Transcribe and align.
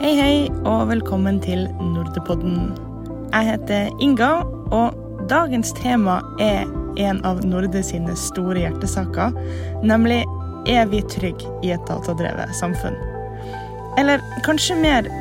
Hei, 0.00 0.14
hei, 0.16 0.36
og 0.64 0.86
velkommen 0.88 1.42
til 1.44 1.66
Nordepodden. 1.76 2.70
Jeg 3.34 3.44
heter 3.50 3.90
Inga, 4.00 4.30
og 4.72 5.26
dagens 5.28 5.74
tema 5.76 6.14
er 6.40 6.62
en 6.96 7.20
av 7.28 7.42
Norde 7.44 7.82
sine 7.84 8.14
store 8.16 8.62
hjertesaker, 8.62 9.36
nemlig 9.84 10.22
er 10.72 10.88
vi 10.88 11.02
trygge 11.04 11.52
i 11.60 11.74
et 11.76 11.84
datadrevet 11.84 12.56
samfunn? 12.56 12.96
Eller 14.00 14.24
kanskje 14.48 14.78
mer, 14.80 15.12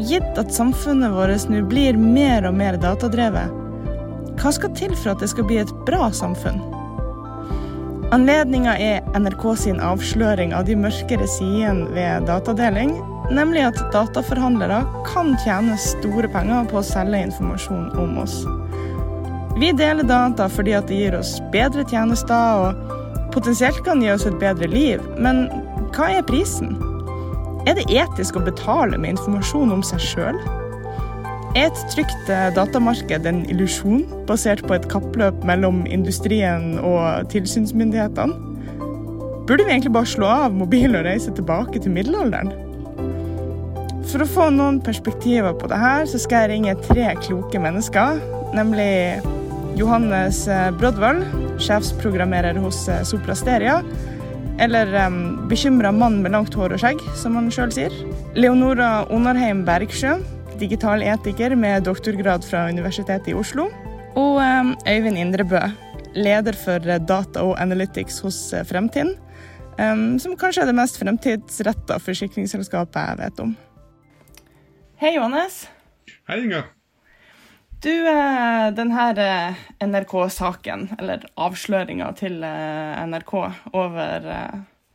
gitt 0.00 0.40
at 0.40 0.56
samfunnet 0.56 1.12
vårt 1.12 1.52
nå 1.52 1.60
blir 1.68 2.00
mer 2.00 2.48
og 2.48 2.56
mer 2.56 2.80
datadrevet, 2.80 3.52
hva 4.40 4.56
skal 4.56 4.72
til 4.80 4.96
for 4.96 5.12
at 5.12 5.20
det 5.20 5.28
skal 5.36 5.44
bli 5.44 5.60
et 5.60 5.76
bra 5.84 6.08
samfunn? 6.08 6.64
Anledninga 8.16 8.80
er 8.80 9.04
NRK 9.12 9.50
sin 9.60 9.78
avsløring 9.92 10.56
av 10.56 10.64
de 10.72 10.80
mørkere 10.88 11.28
sidene 11.28 11.92
ved 11.92 12.32
datadeling, 12.32 12.96
nemlig 13.32 13.64
at 13.66 13.80
dataforhandlere 13.94 14.82
kan 15.08 15.34
tjene 15.44 15.76
store 15.80 16.28
penger 16.32 16.68
på 16.70 16.80
å 16.80 16.86
selge 16.86 17.24
informasjon 17.26 17.90
om 18.00 18.18
oss. 18.22 18.42
Vi 19.60 19.72
deler 19.76 20.06
data 20.08 20.48
fordi 20.48 20.74
at 20.76 20.88
det 20.88 21.00
gir 21.00 21.18
oss 21.18 21.36
bedre 21.52 21.84
tjenester 21.88 22.64
og 22.64 23.30
potensielt 23.34 23.82
kan 23.86 24.00
gi 24.04 24.10
oss 24.12 24.26
et 24.28 24.38
bedre 24.40 24.68
liv, 24.68 25.02
men 25.20 25.46
hva 25.92 26.08
er 26.16 26.26
prisen? 26.28 26.74
Er 27.68 27.76
det 27.78 27.86
etisk 27.94 28.36
å 28.36 28.44
betale 28.44 28.98
med 28.98 29.14
informasjon 29.14 29.72
om 29.74 29.84
seg 29.86 30.02
sjøl? 30.02 30.40
Er 31.52 31.68
et 31.68 31.82
trygt 31.92 32.32
datamarked 32.56 33.28
en 33.28 33.42
illusjon 33.52 34.06
basert 34.28 34.64
på 34.64 34.78
et 34.78 34.88
kappløp 34.92 35.44
mellom 35.46 35.84
industrien 35.84 36.78
og 36.80 37.28
tilsynsmyndighetene? 37.32 38.48
Burde 39.46 39.66
vi 39.66 39.74
egentlig 39.74 39.92
bare 39.92 40.08
slå 40.08 40.28
av 40.32 40.56
mobilen 40.56 40.96
og 40.96 41.06
reise 41.06 41.32
tilbake 41.36 41.82
til 41.82 41.92
middelalderen? 41.92 42.52
For 44.12 44.20
å 44.20 44.28
få 44.28 44.46
noen 44.52 44.76
perspektiver 44.84 45.54
på 45.56 45.68
det 45.72 45.78
her, 45.80 46.02
så 46.04 46.18
skal 46.20 46.42
jeg 46.42 46.50
ringe 46.50 46.74
tre 46.84 47.14
kloke 47.24 47.56
mennesker. 47.56 48.18
Nemlig 48.52 49.22
Johannes 49.80 50.42
Brodvold, 50.76 51.24
sjefsprogrammerer 51.64 52.58
hos 52.60 52.82
Soplasteria. 53.08 53.78
Eller 54.60 54.92
um, 55.06 55.16
bekymra 55.48 55.94
mann 55.96 56.20
med 56.20 56.34
langt 56.36 56.52
hår 56.52 56.76
og 56.76 56.82
skjegg, 56.82 57.00
som 57.16 57.40
han 57.40 57.48
sjøl 57.54 57.72
sier. 57.72 57.96
Leonora 58.36 59.06
Onarheim 59.08 59.64
Bergsjø, 59.64 60.18
digital 60.60 61.00
etiker 61.08 61.56
med 61.56 61.88
doktorgrad 61.88 62.44
fra 62.44 62.66
Universitetet 62.68 63.32
i 63.32 63.38
Oslo. 63.38 63.70
Og 64.12 64.38
um, 64.44 64.76
Øyvind 64.84 65.24
Indrebø, 65.24 65.64
leder 66.12 66.52
for 66.52 66.84
data 66.84 67.48
og 67.48 67.56
analytics 67.64 68.20
hos 68.28 68.44
Fremtind. 68.68 69.16
Um, 69.80 70.18
som 70.20 70.36
kanskje 70.36 70.66
er 70.66 70.68
det 70.68 70.76
mest 70.76 71.00
fremtidsretta 71.00 71.96
forsikringsselskapet 72.04 73.06
jeg 73.08 73.22
vet 73.24 73.46
om. 73.48 73.60
Hei, 75.02 75.16
Johannes. 75.16 75.70
Hei, 76.28 76.36
Inga. 76.44 76.60
Du, 77.82 77.90
denne 78.78 79.06
NRK-saken, 79.82 80.84
eller 80.94 81.24
avsløringa 81.34 82.12
til 82.20 82.36
NRK 83.10 83.32
over 83.72 84.28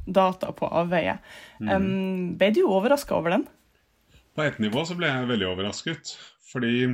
data 0.08 0.54
på 0.56 0.70
avveie, 0.80 1.18
mm. 1.60 2.40
ble 2.40 2.50
du 2.56 2.62
overraska 2.64 3.18
over 3.18 3.36
den? 3.36 3.44
På 4.32 4.48
ett 4.48 4.64
nivå 4.64 4.86
så 4.88 4.96
ble 4.96 5.12
jeg 5.12 5.28
veldig 5.34 5.50
overrasket. 5.50 6.16
Fordi 6.54 6.88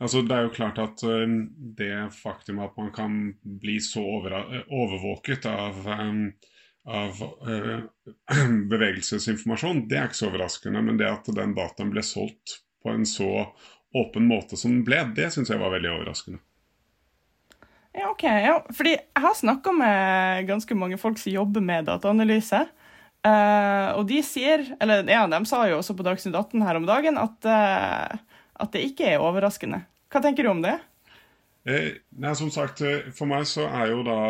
altså, 0.00 0.24
det 0.24 0.38
er 0.38 0.48
jo 0.48 0.56
klart 0.56 0.80
at 0.86 1.04
det 1.84 1.92
faktum 2.16 2.64
at 2.64 2.80
man 2.80 2.88
kan 2.96 3.18
bli 3.60 3.76
så 3.84 4.06
overvåket 4.08 5.52
av, 5.52 5.84
av 6.88 7.20
bevegelsesinformasjon, 8.72 9.84
det 9.90 10.00
er 10.00 10.08
ikke 10.08 10.20
så 10.22 10.30
overraskende. 10.30 10.82
Men 10.84 11.00
det 11.00 11.10
at 11.10 11.28
den 11.36 11.54
dataen 11.56 11.92
ble 11.92 12.04
solgt 12.06 12.60
på 12.82 12.92
en 12.94 13.06
så 13.08 13.48
åpen 13.96 14.28
måte 14.28 14.56
som 14.58 14.72
den 14.72 14.84
ble, 14.86 15.02
det 15.16 15.30
syns 15.34 15.52
jeg 15.52 15.60
var 15.60 15.72
veldig 15.74 15.92
overraskende. 15.96 16.40
Ja, 17.96 18.10
ok. 18.12 18.24
Ja, 18.24 18.58
fordi 18.74 18.94
jeg 18.94 19.22
har 19.24 19.34
snakka 19.34 19.72
med 19.74 20.48
ganske 20.48 20.76
mange 20.78 20.98
folk 21.00 21.18
som 21.20 21.32
jobber 21.32 21.64
med 21.64 21.88
dataanalyse. 21.88 22.66
Uh, 23.26 23.96
og 23.98 24.04
de 24.08 24.20
sier, 24.22 24.62
eller 24.78 25.08
ja, 25.10 25.24
de 25.26 25.40
sa 25.48 25.64
jo 25.66 25.80
også 25.80 25.96
på 25.98 26.04
Dagsnytt 26.06 26.36
18 26.38 26.62
her 26.62 26.78
om 26.78 26.86
dagen, 26.86 27.18
at, 27.18 27.48
uh, 27.48 28.44
at 28.62 28.76
det 28.76 28.84
ikke 28.92 29.08
er 29.10 29.24
overraskende. 29.24 29.82
Hva 30.12 30.22
tenker 30.24 30.46
du 30.46 30.52
om 30.52 30.62
det? 30.62 30.76
Eh, 31.68 31.98
nei, 32.22 32.34
som 32.38 32.52
sagt, 32.54 32.80
For 33.16 33.28
meg 33.28 33.48
så 33.50 33.66
er 33.66 33.90
jo 33.90 34.04
da 34.06 34.20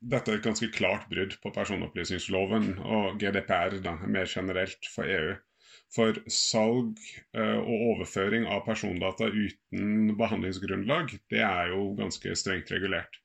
um, 0.00 0.16
er 0.16 0.34
et 0.36 0.44
ganske 0.44 0.70
klart 0.74 1.08
brudd 1.10 1.36
på 1.42 1.52
personopplysningsloven 1.54 2.74
og 2.80 3.20
GDPR 3.20 3.78
da, 3.84 3.96
mer 4.06 4.28
generelt 4.30 4.88
for 4.94 5.08
EU. 5.08 5.34
For 5.90 6.20
salg 6.30 7.00
uh, 7.36 7.58
og 7.60 7.86
overføring 7.94 8.46
av 8.46 8.62
persondata 8.66 9.28
uten 9.30 10.14
behandlingsgrunnlag, 10.18 11.16
det 11.32 11.42
er 11.44 11.74
jo 11.74 11.90
ganske 11.98 12.36
strengt 12.38 12.70
regulert. 12.72 13.20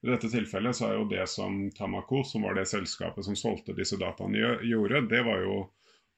I 0.00 0.12
dette 0.14 0.30
tilfellet 0.32 0.76
så 0.76 0.86
er 0.88 0.96
jo 0.96 1.08
det 1.10 1.26
som 1.28 1.66
Tamako, 1.76 2.22
som 2.24 2.46
var 2.46 2.56
det 2.56 2.68
selskapet 2.70 3.26
som 3.26 3.36
solgte 3.36 3.76
disse 3.76 3.98
dataene, 4.00 4.56
gjorde, 4.64 5.04
det 5.10 5.20
var 5.26 5.42
jo 5.44 5.58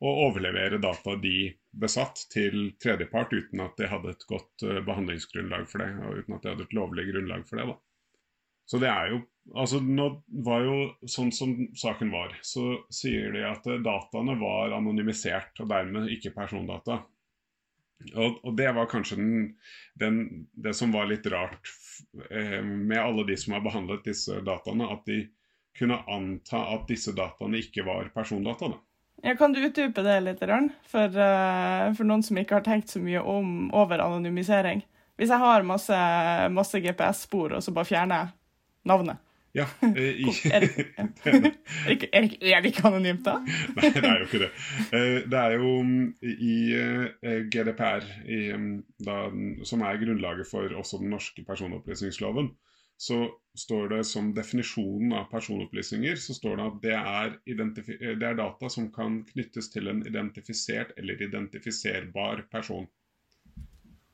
å 0.02 0.12
overlevere 0.26 0.80
data 0.82 1.14
de 1.22 1.52
besatt 1.78 2.24
til 2.30 2.72
tredjepart 2.82 3.34
uten 3.34 3.62
at 3.62 3.78
de 3.78 3.88
hadde 3.90 4.14
et 4.14 4.24
godt 4.30 4.64
behandlingsgrunnlag 4.86 5.68
for 5.70 5.82
det, 5.82 5.90
og 6.02 6.22
uten 6.22 6.36
at 6.36 6.42
de 6.44 6.52
hadde 6.52 6.66
et 6.66 6.74
lovlig 6.78 7.06
grunnlag 7.10 7.44
for 7.46 7.58
det. 7.58 7.66
da. 7.70 7.76
Så 8.66 8.80
det 8.82 8.90
er 8.90 9.12
jo 9.12 9.20
Altså, 9.50 9.80
nå 9.82 10.06
var 10.47 10.62
jo 10.62 10.76
sånn 11.10 11.32
som 11.34 11.56
saken 11.76 12.12
var, 12.14 12.36
så 12.47 12.76
sier 12.94 13.34
de 13.34 13.42
at 13.48 13.66
dataene 13.82 14.36
var 14.41 14.75
anonymisert, 14.76 15.58
og 15.60 15.69
dermed 15.72 16.12
ikke 16.14 16.30
persondata. 16.36 17.00
Og, 18.14 18.38
og, 18.42 18.54
det 18.58 18.70
var 18.75 18.88
kanskje 18.91 19.19
den, 19.19 19.34
den, 19.98 20.22
det 20.58 20.75
som 20.75 20.94
var 20.94 21.06
litt 21.10 21.26
rart 21.31 21.70
eh, 22.31 22.62
med 22.62 22.98
alle 22.98 23.26
de 23.28 23.36
som 23.38 23.54
har 23.54 23.62
behandlet 23.62 24.06
disse 24.06 24.41
dataene, 24.47 24.88
at 24.91 25.04
de 25.06 25.20
kunne 25.78 26.00
anta 26.10 26.64
at 26.75 26.88
disse 26.91 27.14
dataene 27.16 27.60
ikke 27.62 27.84
var 27.86 28.10
persondata. 28.14 28.72
Da. 28.72 28.81
Ja, 29.22 29.36
kan 29.38 29.54
du 29.54 29.62
utdype 29.62 30.02
det 30.02 30.19
litt, 30.25 30.42
for, 30.91 31.14
uh, 31.14 31.92
for, 31.94 32.06
noen 32.08 32.25
som 32.26 32.38
ikke 32.41 32.58
har 32.58 32.66
tenkt 32.66 32.91
så 32.91 33.02
mye 33.02 33.22
om, 33.22 33.70
over 33.70 34.02
anonymisering? 34.02 34.82
Hvis 35.20 35.31
jeg 35.31 35.38
har 35.38 35.66
masse, 35.66 35.98
masse 36.50 36.81
GPS-spor, 36.82 37.54
og 37.56 37.62
så 37.62 37.75
bare 37.75 37.88
fjerner 37.88 38.25
jeg 38.25 38.34
navnet? 38.91 39.22
Ja. 39.52 39.66
Eh, 39.96 40.22
i, 40.24 40.28
er, 40.48 40.64
det, 40.64 40.86
er, 40.96 42.06
er, 42.12 42.28
er, 42.40 42.60
det 42.64 42.72
ikke 42.72 42.86
anonymt, 42.88 43.24
da? 43.26 43.36
Nei, 43.76 43.90
det 43.92 44.04
er 44.08 44.18
jo 44.22 44.28
ikke 44.28 44.42
det. 44.46 44.50
Eh, 44.96 45.18
det 45.28 45.40
er 45.40 45.56
jo 45.58 45.72
mm, 45.84 46.06
i 46.22 46.56
eh, 46.78 47.38
GDPR, 47.52 48.06
i, 48.24 48.40
mm, 48.56 48.74
da, 49.04 49.18
som 49.68 49.84
er 49.84 50.00
grunnlaget 50.00 50.48
for 50.48 50.72
også 50.80 51.02
den 51.02 51.12
norske 51.12 51.44
personopplysningsloven, 51.48 52.54
så 53.02 53.26
står 53.58 53.88
det 53.92 54.02
som 54.08 54.30
definisjonen 54.32 55.12
av 55.18 55.28
personopplysninger 55.32 56.20
så 56.22 56.36
står 56.36 56.56
det 56.56 56.66
at 56.69 56.76
det 56.84 56.96
er, 56.96 57.32
det 58.20 58.28
er 58.28 58.36
data 58.38 58.69
som 58.70 58.86
kan 58.94 59.19
knyttes 59.28 59.72
til 59.74 59.90
en 59.90 60.04
identifisert 60.06 60.94
eller 61.00 61.20
identifiserbar 61.26 62.46
person. 62.52 62.86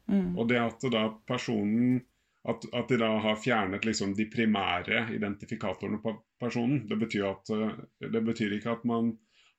Mm. 0.08 0.38
Og 0.38 0.48
det 0.48 0.58
at 0.62 0.86
da 0.90 1.04
personen 1.28 2.00
at, 2.48 2.64
at, 2.72 2.88
de 2.88 2.96
da 2.96 3.10
har 3.24 3.36
fjernet 3.36 3.84
liksom 3.84 4.14
de 4.16 4.24
primære 4.30 5.08
identifikatorene 5.14 6.00
på 6.02 6.14
personen. 6.40 6.86
Det 6.88 6.96
betyr, 6.96 7.26
at, 7.28 7.50
eh, 7.52 8.08
det 8.08 8.22
betyr 8.24 8.56
ikke 8.56 8.72
at 8.78 8.86
man 8.88 9.12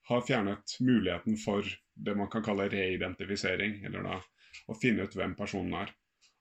har 0.10 0.26
fjernet 0.26 0.76
muligheten 0.82 1.38
for 1.38 1.66
det 1.94 2.16
man 2.18 2.32
kan 2.34 2.44
kalle 2.44 2.70
reidentifisering, 2.72 3.84
eller 3.86 4.08
da 4.08 4.20
å 4.70 4.78
finne 4.78 5.06
ut 5.06 5.16
hvem 5.16 5.36
personen 5.38 5.76
er. 5.84 5.94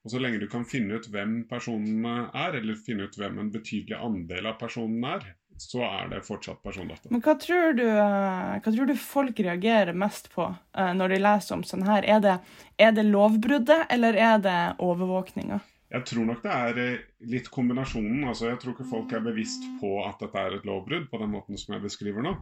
Og 0.07 0.13
Så 0.13 0.21
lenge 0.23 0.41
du 0.41 0.47
kan 0.49 0.65
finne 0.65 0.97
ut 0.97 1.09
hvem 1.13 1.43
personen 1.51 2.07
er, 2.09 2.57
eller 2.57 2.79
finne 2.81 3.09
ut 3.09 3.19
hvem 3.19 3.43
en 3.43 3.53
betydelig 3.53 3.99
andel 3.99 4.49
av 4.49 4.57
personen 4.61 5.05
er, 5.05 5.27
så 5.59 5.83
er 5.85 6.13
det 6.13 6.23
fortsatt 6.25 6.63
persondata. 6.63 7.11
Men 7.11 7.21
hva 7.25 7.35
tror 7.43 7.75
du, 7.77 7.85
eh, 7.85 8.53
hva 8.63 8.73
tror 8.73 8.89
du 8.89 8.95
folk 8.97 9.41
reagerer 9.43 9.93
mest 9.93 10.31
på 10.33 10.47
uh, 10.47 10.93
når 10.95 11.13
de 11.13 11.19
leser 11.25 11.59
om 11.59 11.65
sånn 11.67 11.83
her? 11.89 12.07
Er 12.07 12.23
det, 12.25 12.37
er 12.79 12.95
det 12.95 13.05
lovbruddet, 13.11 13.89
eller 13.91 14.17
er 14.17 14.39
det 14.45 14.61
overvåkninga? 14.79 15.59
Jeg 15.89 16.05
tror 16.05 16.27
nok 16.29 16.43
det 16.45 16.53
er 16.53 16.79
eh, 16.83 17.05
litt 17.33 17.49
kombinasjonen. 17.53 18.27
altså 18.29 18.51
Jeg 18.51 18.61
tror 18.61 18.75
ikke 18.75 18.91
folk 18.91 19.13
er 19.17 19.25
bevisst 19.25 19.65
på 19.81 19.95
at 20.05 20.21
dette 20.21 20.41
er 20.41 20.59
et 20.59 20.67
lovbrudd, 20.69 21.09
på 21.09 21.21
den 21.23 21.33
måten 21.33 21.61
som 21.61 21.77
jeg 21.77 21.85
beskriver 21.87 22.25
nå. 22.27 22.35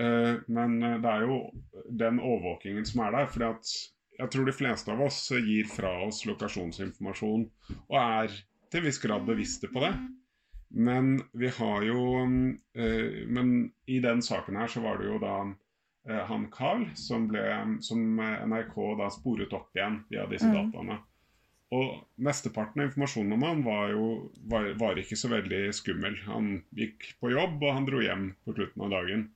Eh, 0.00 0.40
men 0.48 0.78
eh, 0.86 1.00
det 1.02 1.10
er 1.10 1.26
jo 1.28 1.40
den 2.04 2.22
overvåkingen 2.22 2.88
som 2.88 3.04
er 3.04 3.18
der. 3.18 3.28
fordi 3.28 3.50
at 3.50 3.74
jeg 4.20 4.32
tror 4.32 4.48
de 4.48 4.56
fleste 4.56 4.92
av 4.92 5.00
oss 5.04 5.18
gir 5.32 5.68
fra 5.68 5.92
oss 6.04 6.24
lokasjonsinformasjon 6.28 7.46
og 7.88 7.94
er 7.96 8.32
til 8.68 8.82
en 8.82 8.84
viss 8.84 9.00
grad 9.00 9.24
bevisste 9.28 9.70
på 9.72 9.80
det. 9.84 9.94
Men 10.70 11.22
vi 11.32 11.48
har 11.50 11.82
jo 11.82 12.28
Men 12.28 13.72
i 13.86 13.98
den 13.98 14.20
saken 14.22 14.56
her 14.60 14.68
så 14.68 14.84
var 14.84 15.00
det 15.00 15.08
jo 15.08 15.16
da 15.18 15.32
han 16.28 16.44
Carl 16.52 16.84
som, 16.94 17.26
ble, 17.28 17.42
som 17.80 18.20
NRK 18.20 18.76
da 19.00 19.08
sporet 19.10 19.56
opp 19.56 19.74
igjen 19.74 20.02
via 20.12 20.28
disse 20.30 20.46
mm. 20.46 20.54
dataene. 20.54 21.00
Og 21.70 22.00
mesteparten 22.18 22.82
av 22.82 22.88
informasjonen 22.88 23.36
om 23.36 23.44
han 23.46 23.60
var 23.62 23.92
jo 23.92 24.06
var, 24.50 24.72
var, 24.78 24.98
ikke 24.98 25.18
så 25.18 25.30
veldig 25.30 25.68
skummel. 25.76 26.16
Han 26.26 26.56
gikk 26.74 27.12
på 27.22 27.30
jobb, 27.30 27.60
og 27.62 27.76
han 27.76 27.86
dro 27.86 28.00
hjem 28.02 28.32
på 28.44 28.54
slutten 28.56 28.86
av 28.86 28.94
dagen. 28.96 29.28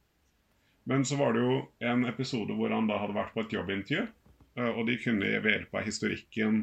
Men 0.90 1.06
så 1.06 1.16
var 1.20 1.36
det 1.36 1.44
jo 1.44 1.60
en 1.86 2.02
episode 2.10 2.56
hvor 2.58 2.74
han 2.74 2.90
da 2.90 2.98
hadde 3.00 3.16
vært 3.16 3.36
på 3.36 3.44
et 3.44 3.54
jobbintervju. 3.54 4.06
og 4.54 4.82
de 4.86 4.94
kunne 5.02 5.30
ved 5.42 5.50
hjelp 5.50 5.72
av 5.74 5.86
historikken 5.86 6.58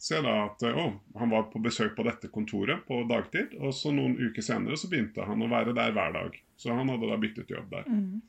se 0.00 0.20
da 0.24 0.34
at 0.44 0.62
å, 0.68 0.84
han 1.18 1.32
var 1.32 1.48
på 1.52 1.60
besøk 1.64 1.96
på 1.96 2.04
dette 2.06 2.28
kontoret 2.32 2.84
på 2.88 3.02
dagtid, 3.08 3.56
og 3.60 3.74
så 3.76 3.92
noen 3.92 4.16
uker 4.20 4.44
senere 4.44 4.76
så 4.80 4.88
begynte 4.92 5.24
han 5.24 5.42
å 5.44 5.48
være 5.48 5.74
der 5.76 5.92
hver 5.96 6.12
dag. 6.12 6.38
Så 6.56 6.72
han 6.76 6.92
hadde 6.92 7.08
da 7.10 7.18
byttet 7.20 7.52
jobb 7.52 7.72
der. 7.72 7.88
Mm. 7.88 8.22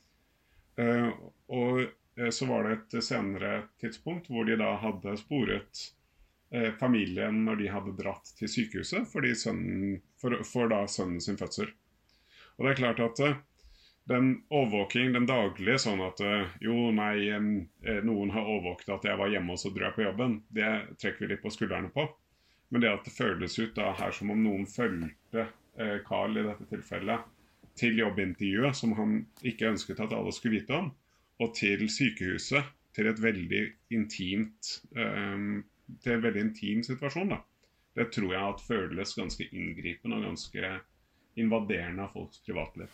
Uh, 0.80 1.12
og 1.56 2.32
så 2.32 2.48
var 2.48 2.64
det 2.64 2.76
et 2.76 2.98
senere 3.04 3.54
tidspunkt 3.84 4.30
hvor 4.32 4.48
de 4.48 4.56
da 4.60 4.74
hadde 4.80 5.18
sporet 5.20 5.84
familien 6.80 7.42
når 7.48 7.58
de 7.60 7.72
hadde 7.74 7.96
dratt 7.98 8.30
til 8.38 8.52
sykehuset 8.52 9.10
sønnen, 9.40 9.98
for, 10.22 10.38
for 10.48 10.72
da 10.72 10.86
sønnen 10.88 11.24
sin 11.24 11.40
fødsel. 11.40 11.68
Og 12.56 12.66
det 12.66 12.72
er 12.72 12.80
klart 12.80 13.02
at 13.04 13.22
den 14.06 14.44
overvåking, 14.54 15.14
den 15.16 15.26
daglige, 15.26 15.80
sånn 15.82 16.02
at 16.06 16.22
eh, 16.22 16.52
jo, 16.62 16.92
nei, 16.94 17.26
eh, 17.34 18.02
noen 18.06 18.34
har 18.36 18.46
overvåket 18.46 18.92
at 18.94 19.08
jeg 19.10 19.18
var 19.18 19.32
hjemme 19.34 19.56
og 19.56 19.62
så 19.62 19.72
dro 19.74 19.88
jeg 19.88 19.96
på 19.96 20.06
jobben, 20.06 20.36
det 20.54 20.72
trekker 21.02 21.26
vi 21.26 21.32
litt 21.34 21.42
på 21.42 21.54
skuldrene 21.54 21.90
på. 21.94 22.06
Men 22.70 22.84
det 22.84 22.92
at 22.92 23.08
det 23.08 23.16
føles 23.16 23.58
ut 23.58 23.74
da 23.78 23.92
her 23.98 24.14
som 24.14 24.32
om 24.34 24.44
noen 24.46 24.68
fulgte 24.70 25.48
eh, 25.80 25.98
Carl 26.06 26.38
i 26.38 26.46
dette 26.46 26.68
tilfellet 26.70 27.26
til 27.80 27.98
jobbintervjuet, 28.00 28.78
som 28.78 28.94
han 28.98 29.18
ikke 29.44 29.72
ønsket 29.74 30.02
at 30.06 30.14
alle 30.16 30.34
skulle 30.34 30.60
vite 30.62 30.78
om, 30.78 30.92
og 31.42 31.56
til 31.58 31.84
sykehuset, 31.92 32.74
til 32.96 33.10
et 33.10 33.18
veldig 33.20 33.62
intimt 33.92 34.70
um, 34.96 35.58
til 36.04 36.16
en 36.16 36.24
veldig 36.26 36.48
intim 36.48 36.84
situasjon. 36.86 37.34
da. 37.36 37.42
Det 37.96 38.10
tror 38.12 38.34
jeg 38.34 38.44
at 38.44 38.64
føles 38.68 39.16
ganske 39.16 39.48
inngripende 39.52 40.20
og 40.20 40.30
ganske 40.30 40.72
invaderende 41.40 42.06
av 42.06 42.16
folks 42.16 42.42
privatliv. 42.46 42.92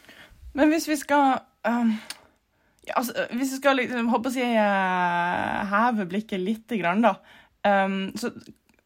Men 0.58 0.74
hvis 0.74 0.88
vi 0.90 0.98
skal 1.00 1.40
um, 1.68 1.94
ja, 2.86 2.96
altså, 3.00 3.28
Hvis 3.32 3.54
vi 3.54 3.60
skal 3.62 3.78
liksom, 3.80 4.10
håper 4.12 4.34
si, 4.34 4.44
uh, 4.44 5.62
heve 5.72 6.08
blikket 6.10 6.42
litt, 6.42 6.74
grann, 6.82 7.06
da, 7.06 7.16
um, 7.86 8.12
så 8.18 8.34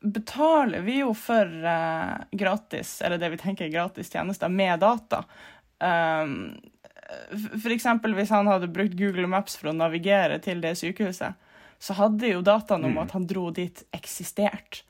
betaler 0.05 0.83
vi 0.85 0.99
jo 0.99 1.13
for 1.17 1.49
uh, 1.65 2.21
gratis, 2.35 2.99
eller 3.01 3.19
det 3.21 3.31
vi 3.33 3.41
tenker 3.41 3.67
er 3.67 3.73
gratis 3.73 4.11
tjenester, 4.13 4.51
med 4.51 4.83
data. 4.83 5.23
Um, 5.79 6.55
for 7.61 7.73
eksempel 7.73 8.15
hvis 8.17 8.31
han 8.33 8.47
hadde 8.49 8.71
brukt 8.73 8.95
Google 8.99 9.27
Maps 9.29 9.57
for 9.59 9.71
å 9.71 9.77
navigere 9.77 10.39
til 10.43 10.61
det 10.63 10.75
sykehuset, 10.79 11.35
så 11.79 11.95
hadde 11.97 12.31
jo 12.31 12.41
dataen 12.45 12.85
om 12.85 12.95
mm. 12.95 13.01
at 13.03 13.15
han 13.15 13.27
dro 13.29 13.49
dit, 13.55 13.83
eksistert. 13.95 14.83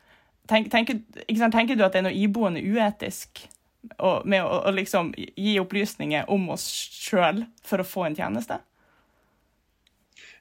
Tenk, 0.49 0.69
tenker, 0.71 1.01
tenker, 1.25 1.75
du 1.75 1.83
at 1.85 1.95
det 1.95 2.03
er 2.03 2.07
noe 2.07 2.17
iboende 2.17 2.61
uetisk 2.61 3.47
og, 3.97 4.25
med 4.29 4.43
å, 4.45 4.61
å, 4.67 4.73
liksom 4.73 5.11
gi 5.17 5.57
opplysninger 5.61 6.29
om 6.31 6.49
oss 6.53 6.65
sjøl 6.69 7.45
for 7.65 7.81
å 7.81 7.87
få 7.87 8.05
en 8.09 8.17
tjeneste? 8.17 8.59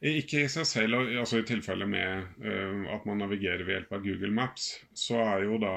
Ikke 0.05 0.43
i 0.45 0.51
seg 0.53 0.67
selv, 0.69 1.07
altså 1.17 1.41
i 1.41 1.47
tilfelle 1.49 1.87
med 1.89 2.27
uh, 2.45 2.93
at 2.93 3.07
man 3.09 3.23
navigerer 3.23 3.65
ved 3.65 3.79
hjelp 3.79 3.97
av 3.97 4.05
Google 4.05 4.35
Maps, 4.37 4.75
så 4.93 5.23
er 5.23 5.47
jo 5.47 5.57
da 5.63 5.73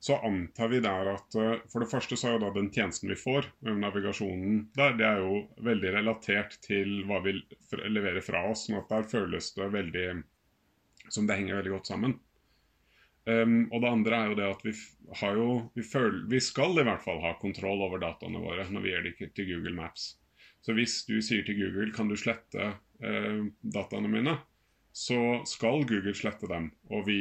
så 0.00 0.16
antar 0.24 0.70
vi 0.72 0.80
der 0.80 1.10
at 1.12 1.36
uh, 1.36 1.58
For 1.68 1.84
det 1.84 1.90
første 1.90 2.16
så 2.16 2.30
er 2.30 2.36
jo 2.36 2.42
da 2.46 2.54
den 2.54 2.70
tjenesten 2.72 3.10
vi 3.12 3.18
får, 3.20 3.50
navigasjonen 3.68 4.62
der, 4.76 4.96
det 4.96 5.06
er 5.06 5.20
jo 5.20 5.42
veldig 5.66 5.94
relatert 5.98 6.56
til 6.64 7.02
hva 7.08 7.20
vi 7.24 7.36
leverer 7.84 8.24
fra 8.24 8.46
oss. 8.48 8.66
sånn 8.66 8.80
at 8.80 8.88
der 8.92 9.08
føles 9.10 9.52
det 9.56 9.68
veldig 9.76 10.06
som 11.10 11.26
det 11.26 11.36
henger 11.36 11.58
veldig 11.60 11.72
godt 11.74 11.90
sammen. 11.90 12.16
Um, 13.28 13.66
og 13.68 13.82
det 13.82 13.90
andre 13.90 14.16
er 14.16 14.30
jo 14.30 14.36
det 14.38 14.46
at 14.48 14.62
vi 14.64 14.72
har 15.20 15.36
jo 15.36 15.48
vi, 15.74 15.84
føler, 15.84 16.22
vi, 16.30 16.40
skal 16.42 16.78
i 16.80 16.84
hvert 16.86 17.02
fall 17.04 17.20
ha 17.20 17.34
kontroll 17.38 17.82
over 17.84 18.00
dataene 18.00 18.40
våre 18.40 18.64
når 18.72 18.84
vi 18.84 18.94
gir 18.94 19.04
dem 19.06 19.34
til 19.36 19.50
Google 19.50 19.76
Maps. 19.76 20.14
Så 20.64 20.72
hvis 20.76 21.02
du 21.08 21.18
sier 21.24 21.44
til 21.44 21.58
Google 21.60 21.92
kan 21.96 22.08
du 22.08 22.16
slette 22.20 22.70
uh, 22.72 23.42
dataene 23.60 24.12
mine, 24.12 24.38
så 24.96 25.42
skal 25.48 25.84
Google 25.88 26.16
slette 26.16 26.48
dem. 26.50 26.70
Og 26.90 27.04
vi 27.06 27.20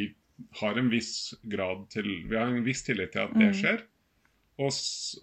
har 0.62 0.78
en 0.80 0.90
viss 0.92 1.34
grad 1.42 1.88
til 1.94 2.08
Vi 2.30 2.38
har 2.38 2.52
en 2.52 2.66
viss 2.66 2.84
tillit 2.88 3.14
til 3.16 3.26
at 3.26 3.34
det 3.36 3.50
mm. 3.52 3.58
skjer. 3.62 3.82
Og, 4.60 4.72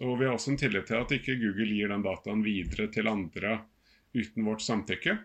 og 0.01 0.13
vi 0.19 0.25
har 0.25 0.33
også 0.33 0.53
en 0.53 0.59
tillit 0.59 0.87
til 0.89 1.01
at 1.01 1.13
ikke 1.13 1.37
Google 1.37 1.69
gir 1.69 1.91
den 1.93 2.05
dataen 2.05 2.43
videre 2.45 2.87
til 2.93 3.09
andre 3.09 3.59
uten 4.17 4.47
vårt 4.47 4.63
samtykke. 4.65 5.17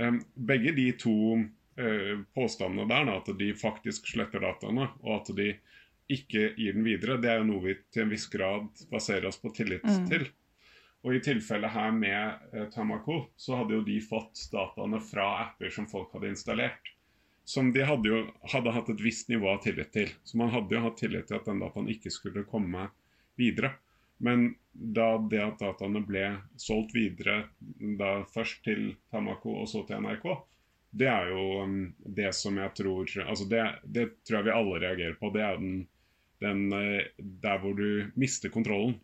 Um, 0.00 0.22
begge 0.34 0.72
de 0.74 0.88
to 0.98 1.14
uh, 1.36 2.14
påstandene 2.34 2.88
der, 2.88 3.06
da, 3.06 3.18
at 3.20 3.30
de 3.38 3.52
faktisk 3.54 4.08
sletter 4.08 4.42
dataene, 4.42 4.88
og 5.04 5.20
at 5.20 5.30
de 5.36 5.52
ikke 6.12 6.48
gir 6.56 6.74
den 6.74 6.84
videre, 6.84 7.20
det 7.22 7.30
er 7.30 7.42
jo 7.42 7.50
noe 7.52 7.64
vi 7.66 7.76
til 7.92 8.06
en 8.06 8.12
viss 8.12 8.26
grad 8.32 8.66
baserer 8.90 9.28
oss 9.30 9.38
på 9.40 9.52
tillit 9.54 9.84
mm. 9.86 10.08
til. 10.10 10.26
Og 11.02 11.16
i 11.16 11.22
tilfellet 11.22 11.74
her 11.74 11.94
med 11.94 12.48
uh, 12.56 12.66
Tamako, 12.72 13.20
så 13.36 13.60
hadde 13.60 13.78
jo 13.78 13.86
de 13.86 14.00
fått 14.02 14.48
dataene 14.50 14.98
fra 15.04 15.28
apper 15.44 15.70
som 15.74 15.86
folk 15.90 16.10
hadde 16.16 16.32
installert. 16.32 16.92
Som 17.44 17.72
de 17.74 17.82
hadde 17.84 18.08
jo 18.08 18.18
hadde 18.52 18.74
hatt 18.74 18.90
et 18.92 19.00
visst 19.02 19.30
nivå 19.32 19.48
av 19.50 19.62
tillit 19.64 19.90
til. 19.94 20.10
Så 20.22 20.38
man 20.38 20.52
hadde 20.54 20.76
jo 20.76 20.82
hatt 20.84 21.00
tillit 21.00 21.26
til 21.28 21.40
at 21.40 21.48
den 21.48 21.62
dataen 21.62 21.90
ikke 21.90 22.12
skulle 22.14 22.46
komme 22.48 22.88
videre. 23.40 23.74
Men 24.22 24.52
da 24.72 25.16
det 25.18 25.40
at 25.42 25.58
dataene 25.58 26.04
ble 26.06 26.26
solgt 26.60 26.94
videre 26.94 27.40
da 27.98 28.22
først 28.30 28.62
til 28.66 28.92
Tamako 29.10 29.56
og 29.64 29.66
så 29.70 29.82
til 29.88 30.04
NRK, 30.04 30.28
det 30.92 31.08
er 31.08 31.32
jo 31.32 31.46
um, 31.64 31.76
det 32.04 32.30
som 32.36 32.58
jeg 32.60 32.74
tror 32.76 33.08
altså 33.24 33.46
det, 33.48 33.62
det, 33.82 34.06
tror 34.28 34.38
jeg 34.38 34.48
vi 34.48 34.54
alle 34.54 34.82
reagerer 34.84 35.16
på. 35.18 35.32
Det 35.34 35.42
er 35.42 35.58
den, 35.58 35.74
den 36.44 36.62
eh, 36.76 37.10
der 37.18 37.58
hvor 37.62 37.74
du 37.78 38.12
mister 38.14 38.52
kontrollen. 38.52 38.98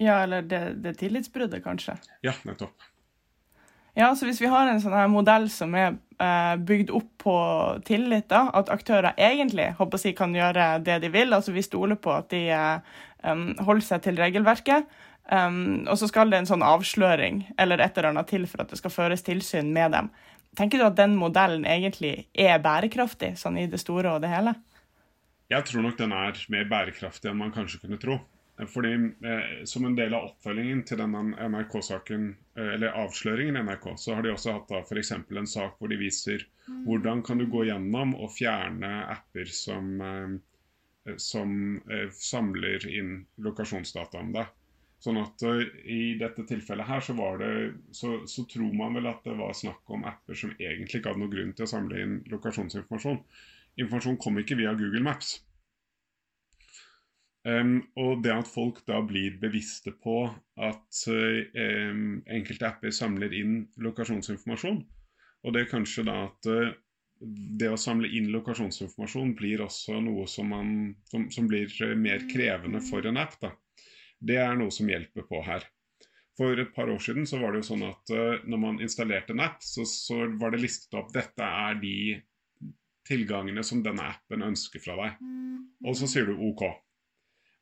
Ja, 0.00 0.22
eller 0.24 0.42
det, 0.44 0.62
det 0.84 0.96
tillitsbruddet, 1.00 1.62
kanskje. 1.64 1.96
Ja, 2.24 2.34
nettopp. 2.48 2.74
Ja, 3.96 4.10
så 4.16 4.26
Hvis 4.28 4.42
vi 4.42 4.50
har 4.52 4.68
en 4.68 4.80
sånn 4.82 4.92
her 4.92 5.08
modell 5.08 5.48
som 5.48 5.72
er 5.74 5.94
eh, 6.20 6.54
bygd 6.60 6.92
opp 6.92 7.08
på 7.24 7.36
tillit, 7.88 8.28
da, 8.28 8.50
at 8.52 8.68
aktører 8.68 9.16
egentlig 9.16 9.70
håper 9.78 10.02
jeg, 10.04 10.16
kan 10.18 10.36
gjøre 10.36 10.76
det 10.84 10.98
de 11.00 11.10
vil, 11.14 11.32
altså 11.32 11.54
vi 11.54 11.64
stoler 11.64 11.96
på 11.96 12.12
at 12.12 12.28
de 12.30 12.42
eh, 12.52 13.00
holder 13.64 13.86
seg 13.86 14.04
til 14.04 14.20
regelverket, 14.20 14.86
og 15.26 15.96
så 15.98 16.06
skal 16.06 16.30
det 16.30 16.38
en 16.38 16.46
sånn 16.46 16.62
avsløring 16.62 17.40
eller 17.58 17.80
et 17.82 17.96
eller 17.98 18.12
annet 18.12 18.28
til 18.30 18.44
for 18.46 18.62
at 18.62 18.70
det 18.70 18.76
skal 18.78 18.92
føres 18.94 19.24
tilsyn 19.26 19.72
med 19.74 19.90
dem. 19.90 20.10
Tenker 20.56 20.78
du 20.78 20.86
at 20.86 20.94
den 21.00 21.16
modellen 21.18 21.66
egentlig 21.66 22.28
er 22.30 22.60
bærekraftig, 22.62 23.32
sånn 23.40 23.58
i 23.58 23.66
det 23.66 23.80
store 23.82 24.14
og 24.14 24.22
det 24.22 24.30
hele? 24.30 24.54
Jeg 25.52 25.66
tror 25.68 25.84
nok 25.84 25.98
den 25.98 26.14
er 26.16 26.38
mer 26.54 26.70
bærekraftig 26.70 27.30
enn 27.30 27.42
man 27.42 27.52
kanskje 27.54 27.82
kunne 27.82 27.98
tro. 27.98 28.20
Fordi 28.56 28.92
eh, 28.94 29.64
Som 29.68 29.84
en 29.84 29.96
del 29.96 30.14
av 30.16 30.30
oppfølgingen 30.30 30.82
til 30.88 31.00
denne 31.02 31.22
NRK-saken, 31.36 32.28
eh, 32.56 32.70
eller 32.76 32.96
avsløringen 33.02 33.58
i 33.60 33.64
NRK, 33.68 33.88
så 34.00 34.16
har 34.16 34.24
de 34.24 34.32
også 34.32 34.54
hatt 34.56 34.70
da 34.70 34.80
f.eks. 34.80 35.12
en 35.12 35.50
sak 35.50 35.76
hvor 35.78 35.92
de 35.92 35.98
viser 36.00 36.46
hvordan 36.86 37.22
kan 37.22 37.38
du 37.38 37.46
gå 37.52 37.66
gjennom 37.68 38.14
og 38.16 38.32
fjerne 38.34 38.92
apper 39.12 39.50
som, 39.52 39.90
eh, 40.00 41.16
som 41.20 41.52
eh, 41.90 42.08
samler 42.10 42.88
inn 42.90 43.18
lokasjonsdata 43.44 44.24
om 44.24 44.32
deg. 44.38 44.54
Sånn 45.04 45.18
at 45.20 45.42
uh, 45.44 45.60
I 45.84 46.16
dette 46.16 46.46
tilfellet 46.48 46.88
her 46.88 47.02
så, 47.04 47.12
var 47.18 47.36
det, 47.42 47.50
så, 47.94 48.14
så, 48.26 48.46
tror 48.48 48.72
man 48.74 48.96
vel 48.96 49.10
at 49.10 49.26
det 49.28 49.34
var 49.38 49.52
snakk 49.54 49.92
om 49.92 50.06
apper 50.08 50.38
som 50.40 50.54
egentlig 50.56 51.02
ikke 51.02 51.12
hadde 51.12 51.20
noen 51.20 51.34
grunn 51.34 51.52
til 51.52 51.66
å 51.66 51.70
samle 51.70 52.00
inn 52.00 52.14
lokasjonsinformasjon. 52.32 53.20
Informasjon 53.76 54.16
kom 54.24 54.40
ikke 54.40 54.56
via 54.58 54.72
Google 54.78 55.04
Maps. 55.04 55.34
Um, 57.46 57.76
og 58.00 58.24
det 58.24 58.32
at 58.34 58.48
folk 58.50 58.80
da 58.88 58.98
blir 59.06 59.36
bevisste 59.38 59.92
på 60.02 60.24
at 60.58 61.02
um, 61.06 62.24
enkelte 62.26 62.66
apper 62.66 62.94
samler 62.94 63.34
inn 63.38 63.60
lokasjonsinformasjon, 63.78 64.80
og 65.46 65.54
det 65.54 65.62
er 65.62 65.70
kanskje 65.70 66.06
da 66.08 66.16
at 66.24 66.48
uh, 66.50 66.72
det 67.60 67.68
å 67.70 67.78
samle 67.78 68.10
inn 68.18 68.32
lokasjonsinformasjon 68.34 69.36
blir 69.38 69.62
også 69.64 70.00
noe 70.02 70.26
som, 70.28 70.50
man, 70.50 70.72
som, 71.06 71.30
som 71.32 71.46
blir 71.48 71.70
mer 71.96 72.26
krevende 72.32 72.82
for 72.84 73.06
en 73.06 73.22
app. 73.22 73.38
da 73.40 73.54
det 74.20 74.38
er 74.40 74.56
noe 74.56 74.72
som 74.72 74.88
hjelper 74.88 75.26
på 75.28 75.42
her. 75.44 75.64
For 76.36 76.58
et 76.60 76.72
par 76.76 76.90
år 76.92 77.00
siden 77.00 77.26
så 77.28 77.40
var 77.40 77.52
det 77.52 77.62
jo 77.62 77.70
sånn 77.70 77.84
at 77.86 78.12
uh, 78.12 78.42
når 78.44 78.60
man 78.60 78.80
installerte 78.84 79.32
en 79.32 79.44
app, 79.44 79.62
så, 79.64 79.86
så, 79.88 80.26
var 80.40 80.52
det 80.52 80.64
listet 80.64 80.96
opp 80.98 81.12
dette 81.14 81.44
er 81.44 81.78
de 81.80 82.18
tilgangene 83.06 83.62
som 83.64 83.80
denne 83.84 84.04
appen 84.16 84.44
ønsker 84.44 84.82
fra 84.82 84.96
deg. 84.98 85.22
Og 85.86 85.96
så 85.96 86.08
sier 86.10 86.28
du 86.28 86.42
OK. 86.48 86.64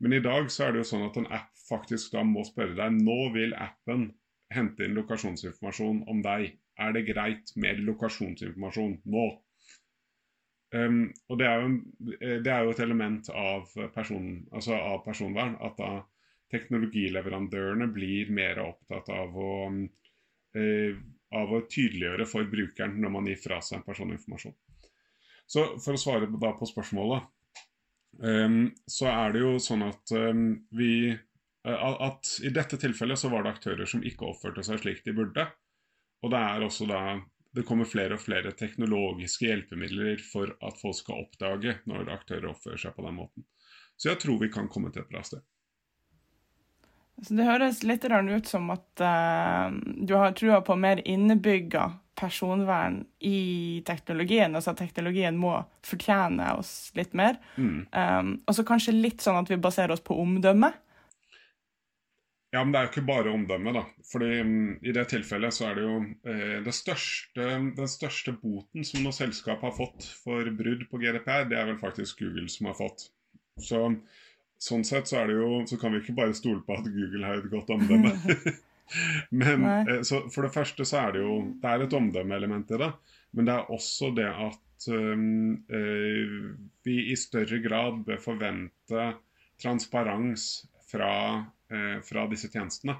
Men 0.04 0.12
i 0.12 0.20
dag 0.20 0.50
så 0.52 0.66
er 0.66 0.75
det 0.75 0.82
jo 0.82 0.90
sånn 0.90 1.06
at 1.06 1.16
en 1.16 1.30
app 1.32 1.54
faktisk 1.64 2.12
da 2.12 2.20
må 2.28 2.42
spørre 2.44 2.76
deg 2.76 2.99
nå 3.00 3.30
vil 3.32 3.54
appen 3.56 4.11
hente 4.52 4.84
inn 4.84 4.99
lokasjonsinformasjon 4.99 6.02
om 6.12 6.20
deg. 6.25 6.50
Er 6.76 6.92
det 6.92 7.06
greit 7.08 7.52
med 7.56 7.80
lokasjonsinformasjon 7.87 8.99
nå? 9.14 9.25
Um, 10.75 11.06
og 11.30 11.38
det 11.40 11.46
er, 11.49 11.62
jo, 11.62 11.70
eh, 12.18 12.38
det 12.42 12.50
er, 12.52 12.66
jo, 12.66 12.75
et 12.75 12.82
element 12.82 13.30
av, 13.30 13.70
person, 13.94 14.26
altså 14.52 14.75
av 14.76 15.00
personvern 15.06 15.54
at 15.62 15.78
da 15.78 15.90
teknologileverandørene 16.52 17.87
blir 17.94 18.32
mer 18.34 18.61
opptatt 18.64 19.08
av 19.14 19.38
å, 19.38 19.52
uh, 20.58 21.00
av 21.38 21.54
å 21.54 21.62
tydeliggjøre 21.64 22.26
for 22.28 22.50
brukeren 22.50 22.99
når 23.00 23.14
man 23.16 23.30
gir 23.30 23.40
fra 23.40 23.62
seg 23.64 23.87
personinformasjon. 23.87 24.56
Så 25.46 25.64
for 25.80 25.96
å 25.96 26.00
svare 26.00 26.28
da 26.28 26.52
på 26.58 26.68
spørsmålet, 26.68 27.25
så 28.21 29.06
er 29.11 29.35
det 29.35 29.40
jo 29.42 29.56
sånn 29.62 29.83
at 29.87 30.12
um, 30.14 30.44
vi 30.76 31.14
at 31.64 32.28
I 32.44 32.50
dette 32.52 32.76
tilfellet 32.76 33.18
så 33.18 33.30
var 33.33 33.44
det 33.44 33.54
aktører 33.54 33.88
som 33.88 34.04
ikke 34.04 34.26
oppførte 34.28 34.64
seg 34.66 34.83
slik 34.83 35.00
de 35.06 35.14
burde. 35.16 35.47
Og 36.25 36.33
det 36.33 36.40
er 36.40 36.64
også 36.64 36.88
da 36.88 37.00
det 37.54 37.62
kommer 37.68 37.87
flere 37.87 38.16
og 38.16 38.23
flere 38.25 38.50
teknologiske 38.59 39.47
hjelpemidler 39.47 40.23
for 40.26 40.50
at 40.64 40.78
folk 40.80 40.97
skal 40.99 41.23
oppdage 41.23 41.76
når 41.87 42.11
aktører 42.12 42.50
oppfører 42.50 42.83
seg 42.83 42.97
på 42.97 43.04
den 43.06 43.16
måten. 43.21 43.47
Så 43.97 44.11
jeg 44.11 44.21
tror 44.25 44.40
vi 44.40 44.50
kan 44.52 44.68
komme 44.68 44.90
til 44.92 45.04
et 45.04 45.12
bra 45.12 45.23
sted. 45.25 45.44
Så 47.23 47.37
det 47.38 47.47
høres 47.47 47.85
litt 47.87 48.04
ut 48.04 48.49
som 48.50 48.73
at 48.75 49.00
uh, 49.00 49.71
du 50.02 50.16
har 50.18 50.35
trua 50.35 50.61
på 50.66 50.75
mer 50.76 51.00
innebygga 51.06 51.92
personvern 52.18 53.02
i 53.21 53.83
teknologien. 53.87 54.54
Altså 54.54 54.73
at 54.73 54.80
teknologien 54.83 55.37
må 55.40 55.56
fortjene 55.87 56.52
oss 56.59 56.92
litt 56.99 57.14
mer. 57.16 57.38
Mm. 57.56 57.85
Um, 57.90 58.33
og 58.47 58.56
så 58.56 58.64
kanskje 58.66 58.97
litt 58.97 59.25
sånn 59.25 59.40
at 59.40 59.50
vi 59.50 59.61
baserer 59.61 59.94
oss 59.94 60.04
på 60.04 60.16
omdømme. 60.23 60.73
Ja, 62.54 62.61
men 62.62 62.71
det 62.71 62.78
er 62.78 62.85
jo 62.87 62.92
ikke 62.92 63.09
bare 63.09 63.33
omdømme, 63.35 63.73
da. 63.75 63.83
Fordi 64.06 64.28
um, 64.47 64.59
i 64.78 64.92
det 64.94 65.09
tilfellet 65.11 65.56
så 65.56 65.71
er 65.71 65.78
det 65.78 65.87
jo 65.88 65.97
eh, 66.30 66.59
det 66.62 66.75
største, 66.76 67.49
den 67.75 67.90
største 67.90 68.37
boten 68.38 68.87
som 68.87 69.02
noe 69.02 69.16
selskap 69.16 69.64
har 69.66 69.75
fått 69.75 70.06
for 70.23 70.47
brudd 70.54 70.85
på 70.90 71.00
GDPR, 71.02 71.49
det 71.50 71.59
er 71.59 71.73
vel 71.73 71.80
faktisk 71.80 72.23
Google 72.23 72.47
som 72.52 72.71
har 72.71 72.78
fått. 72.78 73.09
Så 73.59 73.80
sånn 74.64 74.87
sett 74.87 75.06
så 75.06 75.21
det 75.28 75.37
jo 75.37 75.61
Så 75.71 75.76
kan 75.78 75.92
vi 75.94 76.00
ikke 76.00 76.16
bare 76.16 76.35
stole 76.35 76.59
på 76.66 76.75
at 76.75 76.87
Google 76.90 77.26
har 77.26 77.42
et 77.42 77.50
godt 77.50 77.75
omdømme. 77.75 78.14
men 79.31 79.64
eh, 79.64 80.03
så 80.03 80.25
For 80.33 80.47
det 80.47 80.55
første 80.55 80.87
så 80.88 81.07
er 81.07 81.14
det 81.17 81.25
jo 81.25 81.38
Det 81.62 81.71
er 81.71 81.85
et 81.85 81.97
omdømmeelement 81.97 82.75
i 82.75 82.81
det. 82.85 82.91
Men 83.35 83.49
det 83.49 83.55
er 83.55 83.73
også 83.75 84.12
det 84.14 84.29
at 84.31 84.88
um, 84.95 85.64
vi 86.87 86.95
i 87.11 87.17
større 87.19 87.59
grad 87.64 88.05
bør 88.07 88.21
forvente 88.23 89.09
transparens 89.59 90.45
fra, 90.87 91.43
eh, 91.73 91.99
fra 92.07 92.26
disse 92.31 92.50
tjenestene. 92.53 92.95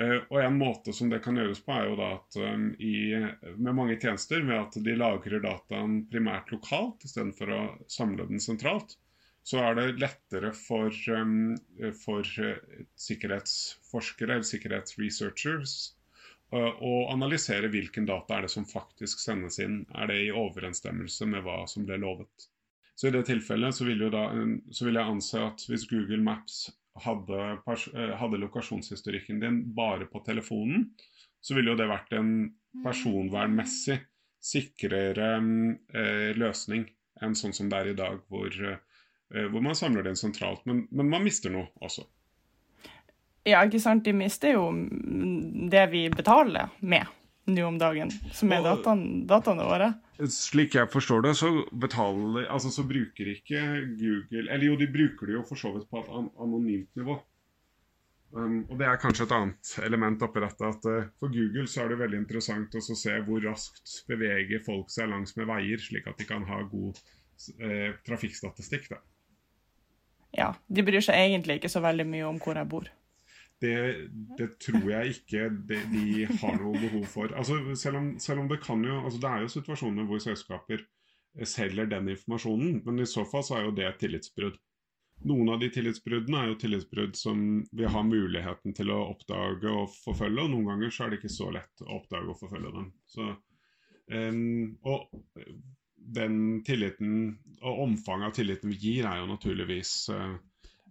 Uh, 0.00 0.20
og 0.28 0.36
En 0.42 0.58
måte 0.60 0.92
som 0.92 1.08
det 1.10 1.22
kan 1.24 1.40
gjøres 1.40 1.62
på, 1.64 1.72
er 1.72 1.88
jo 1.88 1.96
da 1.98 2.10
at 2.18 2.36
um, 2.42 2.66
i, 2.76 3.16
med 3.56 3.76
mange 3.76 3.96
tjenester, 4.00 4.44
ved 4.44 4.58
at 4.58 4.76
de 4.84 4.96
lagrer 4.98 5.40
dataen 5.40 6.02
primært 6.12 6.52
lokalt 6.52 7.08
istedenfor 7.08 7.54
å 7.56 7.62
samle 7.88 8.28
den 8.28 8.42
sentralt, 8.44 8.98
så 9.42 9.62
er 9.64 9.76
det 9.78 9.86
lettere 10.00 10.52
for, 10.56 10.92
um, 11.16 11.56
for 11.96 12.26
uh, 12.44 12.84
sikkerhetsforskere 13.00 14.36
eller 14.36 14.46
sikkerhetsresearchers 14.46 15.76
uh, 16.54 16.74
å 16.76 16.94
analysere 17.12 17.70
hvilken 17.72 18.08
data 18.08 18.36
er 18.36 18.46
det 18.46 18.52
som 18.52 18.68
faktisk 18.68 19.22
sendes 19.22 19.58
inn. 19.62 19.82
Er 19.96 20.10
det 20.10 20.18
i 20.26 20.34
overensstemmelse 20.34 21.28
med 21.30 21.46
hva 21.46 21.62
som 21.70 21.88
ble 21.88 22.00
lovet? 22.02 22.50
Så 22.94 23.08
I 23.08 23.14
det 23.14 23.24
tilfellet 23.30 23.72
så 23.72 23.86
vil, 23.88 24.04
da, 24.12 24.26
så 24.76 24.86
vil 24.86 25.00
jeg 25.00 25.14
anse 25.14 25.40
at 25.40 25.64
hvis 25.70 25.88
Google 25.88 26.20
Maps 26.26 26.66
hadde, 27.00 27.40
uh, 27.64 28.14
hadde 28.20 28.42
lokasjonshistorikken 28.44 29.40
din 29.40 29.62
bare 29.74 30.08
på 30.10 30.20
telefonen, 30.26 30.90
så 31.40 31.56
ville 31.56 31.72
jo 31.72 31.80
det 31.80 31.88
vært 31.88 32.12
en 32.12 32.50
personvernmessig 32.84 33.96
sikrere 34.44 35.32
um, 35.40 35.78
løsning 36.36 36.84
enn 37.24 37.34
sånn 37.36 37.54
som 37.56 37.68
det 37.72 37.78
er 37.80 37.88
i 37.90 37.96
dag, 37.96 38.20
hvor 38.28 38.52
Eh, 38.60 38.89
hvor 39.30 39.62
man 39.62 39.76
samler 39.78 40.02
det 40.02 40.14
inn 40.14 40.18
sentralt. 40.18 40.64
Men, 40.66 40.84
men, 40.90 41.10
man 41.12 41.22
mister 41.22 41.52
noe 41.54 41.68
også. 41.84 42.02
Ja, 43.46 43.62
ikke 43.64 43.80
sant. 43.80 44.04
De 44.04 44.14
mister 44.16 44.56
jo 44.56 44.68
det 45.70 45.86
vi 45.92 46.08
betaler 46.12 46.72
med 46.80 47.06
nå 47.50 47.64
om 47.66 47.78
dagen, 47.80 48.10
som 48.36 48.52
er 48.52 48.62
dataene, 48.64 49.24
dataene 49.28 49.66
våre. 49.66 49.90
Slik 50.30 50.76
jeg 50.76 50.90
forstår 50.92 51.24
det, 51.24 51.34
så 51.38 51.48
betaler 51.72 52.44
Altså 52.52 52.68
så 52.74 52.84
bruker 52.84 53.30
ikke 53.32 53.60
Google 53.96 54.50
Eller 54.52 54.66
jo, 54.66 54.74
de 54.76 54.90
bruker 54.92 55.30
det 55.30 55.38
jo 55.38 55.44
for 55.48 55.56
så 55.56 55.70
vidt 55.72 55.86
på 55.88 56.02
et 56.02 56.10
anonymt 56.12 56.90
nivå. 57.00 57.16
Um, 58.30 58.60
og 58.68 58.76
Det 58.78 58.86
er 58.86 59.00
kanskje 59.02 59.24
et 59.26 59.32
annet 59.34 59.70
element 59.82 60.22
oppi 60.22 60.42
dette. 60.44 60.66
at 60.68 60.84
uh, 60.86 61.08
For 61.18 61.32
Google 61.32 61.66
så 61.66 61.84
er 61.84 61.94
det 61.94 62.02
veldig 62.02 62.20
interessant 62.20 62.76
å 62.76 62.82
se 62.84 63.16
hvor 63.26 63.42
raskt 63.42 64.04
beveger 64.10 64.62
folk 64.66 64.92
seg 64.92 65.10
langs 65.10 65.34
med 65.38 65.48
veier, 65.50 65.80
slik 65.82 66.06
at 66.06 66.20
de 66.20 66.28
kan 66.28 66.44
ha 66.46 66.60
god 66.70 67.00
uh, 67.00 67.90
trafikkstatistikk. 68.06 68.92
da. 68.92 69.00
Ja, 70.36 70.52
de 70.70 70.86
bryr 70.86 71.02
seg 71.02 71.18
egentlig 71.18 71.58
ikke 71.58 71.72
så 71.72 71.82
veldig 71.82 72.06
mye 72.06 72.26
om 72.28 72.38
hvor 72.42 72.58
jeg 72.58 72.70
bor. 72.70 72.88
Det, 73.60 73.74
det 74.38 74.46
tror 74.62 74.86
jeg 74.88 75.16
ikke 75.18 75.50
de 75.68 76.24
har 76.40 76.56
noe 76.62 76.80
behov 76.80 77.04
for. 77.12 77.34
Altså, 77.36 77.58
selv, 77.76 77.98
om, 78.00 78.14
selv 78.22 78.40
om 78.44 78.48
det 78.48 78.62
kan 78.64 78.80
jo 78.84 79.02
altså, 79.02 79.20
Det 79.20 79.30
er 79.30 79.44
jo 79.44 79.52
situasjoner 79.52 80.08
hvor 80.08 80.22
selskaper 80.22 80.86
selger 81.46 81.86
den 81.86 82.08
informasjonen, 82.10 82.80
men 82.86 83.02
i 83.02 83.06
så 83.06 83.24
fall 83.28 83.44
så 83.46 83.58
er 83.58 83.66
jo 83.68 83.74
det 83.76 83.86
et 83.86 84.00
tillitsbrudd. 84.02 84.56
Noen 85.28 85.50
av 85.52 85.60
de 85.60 85.68
tillitsbruddene 85.72 86.40
er 86.40 86.48
jo 86.48 86.56
tillitsbrudd 86.62 87.18
som 87.18 87.42
vi 87.76 87.84
har 87.92 88.06
muligheten 88.08 88.74
til 88.76 88.90
å 88.94 89.02
oppdage 89.10 89.68
og 89.68 89.92
forfølge, 90.06 90.46
og 90.46 90.54
noen 90.54 90.70
ganger 90.72 90.94
så 90.94 91.04
er 91.04 91.12
det 91.12 91.20
ikke 91.20 91.32
så 91.34 91.50
lett 91.54 91.84
å 91.84 91.98
oppdage 91.98 92.32
og 92.32 92.40
forfølge 92.40 92.72
dem. 92.78 92.88
Så, 93.12 93.28
um, 94.08 94.78
og 94.88 95.12
den 96.00 96.64
tilliten 96.64 97.38
og 97.60 97.82
omfanget 97.82 98.26
av 98.26 98.36
tilliten 98.36 98.72
vi 98.72 98.76
gir, 98.76 99.06
er 99.06 99.20
jo 99.20 99.30
naturligvis 99.30 99.94
eh, 100.14 100.34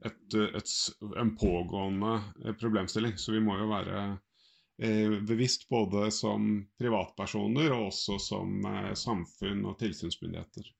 et, 0.06 0.36
et, 0.36 0.74
en 1.18 1.36
pågående 1.38 2.16
eh, 2.46 2.54
problemstilling. 2.54 3.18
Så 3.18 3.34
vi 3.36 3.44
må 3.44 3.58
jo 3.60 3.70
være 3.72 4.04
eh, 4.82 5.20
bevisst 5.28 5.68
både 5.70 6.10
som 6.16 6.52
privatpersoner 6.80 7.74
og 7.76 7.90
også 7.90 8.20
som 8.22 8.68
samfunn 8.96 9.66
og 9.66 9.80
tilsynsmyndigheter. 9.82 10.76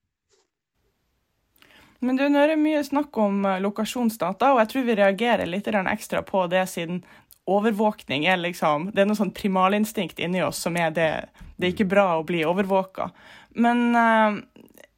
Men 2.00 2.16
du, 2.16 2.28
Nå 2.32 2.40
er 2.40 2.54
det 2.54 2.62
mye 2.62 2.80
snakk 2.84 3.16
om 3.20 3.42
lokasjonsdata, 3.60 4.54
og 4.54 4.62
jeg 4.62 4.70
tror 4.70 4.86
vi 4.86 4.94
reagerer 5.02 5.50
litt 5.50 5.66
ekstra 5.68 6.22
på 6.24 6.46
det 6.48 6.64
siden 6.70 7.02
overvåkning 7.50 8.24
er 8.24 8.36
liksom 8.40 8.90
Det 8.94 9.02
er 9.02 9.08
noe 9.08 9.18
sånn 9.18 9.34
primalinstinkt 9.34 10.20
inni 10.22 10.42
oss 10.44 10.60
som 10.64 10.76
er 10.78 10.92
det 10.94 11.10
Det 11.56 11.66
er 11.66 11.74
ikke 11.74 11.90
bra 11.90 12.06
å 12.16 12.24
bli 12.24 12.40
overvåka. 12.46 13.10
Men 13.58 13.90
uh, 13.96 14.38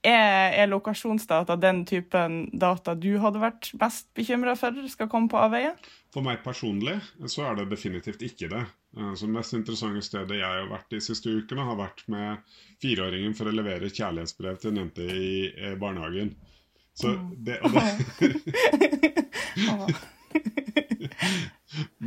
er, 0.02 0.52
er, 0.58 0.66
lokasjonsdata 0.66 1.56
den 1.62 1.84
typen 1.86 2.44
data 2.58 2.94
du 2.98 3.14
hadde 3.22 3.42
vært 3.42 3.70
mest 3.80 4.08
bekymra 4.18 4.56
for 4.58 4.76
skal 4.90 5.10
komme 5.10 5.30
på 5.30 5.38
avveie? 5.38 5.72
For 6.12 6.26
meg 6.26 6.42
personlig 6.44 6.98
så 7.30 7.46
er 7.48 7.60
det 7.60 7.70
definitivt 7.70 8.24
ikke 8.26 8.50
det. 8.52 8.64
Eh, 8.98 9.12
så 9.14 9.28
det 9.28 9.36
mest 9.36 9.54
interessante 9.56 10.02
stedet 10.04 10.40
jeg 10.40 10.48
har 10.48 10.68
vært 10.70 10.90
de 10.92 11.00
siste 11.00 11.30
ukene, 11.30 11.64
har 11.64 11.78
vært 11.78 12.02
med 12.12 12.56
fireåringen 12.82 13.36
for 13.38 13.48
å 13.48 13.54
levere 13.54 13.92
kjærlighetsbrev 13.92 14.58
til 14.60 14.72
en 14.72 14.82
jente 14.82 15.06
i 15.06 15.34
eh, 15.54 15.76
barnehagen. 15.80 16.34
Så 16.92 17.14
det, 17.38 17.62
og 17.64 17.72
det 17.72 17.84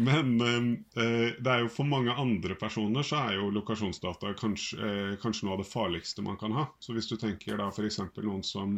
Men 0.05 0.41
eh, 0.41 1.33
det 1.39 1.51
er 1.51 1.63
jo 1.63 1.71
for 1.71 1.87
mange 1.89 2.13
andre 2.13 2.57
personer 2.59 3.05
så 3.05 3.23
er 3.25 3.39
jo 3.39 3.49
lokasjonsdata 3.55 4.35
kanskje, 4.37 4.77
eh, 4.77 5.15
kanskje, 5.21 5.47
noe 5.47 5.57
av 5.57 5.63
det 5.63 5.71
farligste 5.71 6.25
man 6.25 6.37
kan 6.41 6.53
ha. 6.57 6.67
Så 6.83 6.93
hvis 6.95 7.09
du 7.09 7.15
tenker 7.21 7.57
da 7.61 7.71
f.eks. 7.71 8.01
noen 8.21 8.43
som 8.45 8.77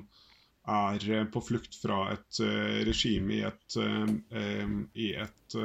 er 0.68 1.04
eh, 1.10 1.28
på 1.32 1.44
flukt 1.44 1.78
fra 1.82 2.06
et 2.14 2.42
regime 2.88 3.40
i 3.40 3.44
et, 3.48 3.78
uh, 3.80 4.82
i 5.00 5.14
et 5.16 5.60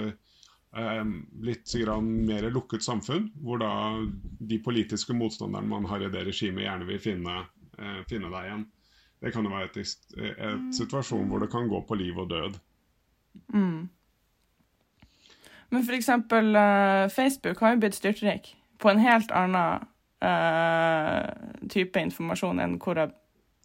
litt 1.45 1.73
mer 2.07 2.47
lukket 2.54 2.85
samfunn, 2.85 3.26
hvor 3.45 3.59
da 3.61 3.73
de 4.40 4.59
politiske 4.64 5.12
motstanderne 5.12 5.69
man 5.69 5.88
har 5.90 6.00
i 6.00 6.09
det 6.12 6.23
regimet, 6.31 6.64
gjerne 6.64 6.87
vil 6.88 7.02
finne, 7.02 7.35
finne 8.09 8.31
deg 8.33 8.47
igjen. 8.47 8.62
Det 9.21 9.35
kan 9.35 9.45
jo 9.45 9.52
være 9.52 9.69
et, 9.69 9.76
et, 10.16 10.71
situasjon 10.73 11.28
hvor 11.28 11.45
det 11.45 11.50
kan 11.52 11.69
gå 11.69 11.83
på 11.85 11.99
liv 12.00 12.16
og 12.23 12.31
død. 12.33 12.57
Mm. 13.52 13.90
Men 15.73 15.83
f.eks. 15.83 16.09
Uh, 16.09 16.61
eh, 16.61 17.09
Facebook 17.09 17.61
har 17.61 17.75
jo 17.75 17.81
blitt 17.83 17.97
styrtrik 17.97 18.52
på 18.83 18.91
en 18.93 19.00
helt 19.00 19.33
annen 19.33 19.87
uh, 20.25 21.67
type 21.73 22.00
informasjon 22.00 22.61
enn 22.61 22.79
hvor 22.83 23.00
jeg 23.00 23.14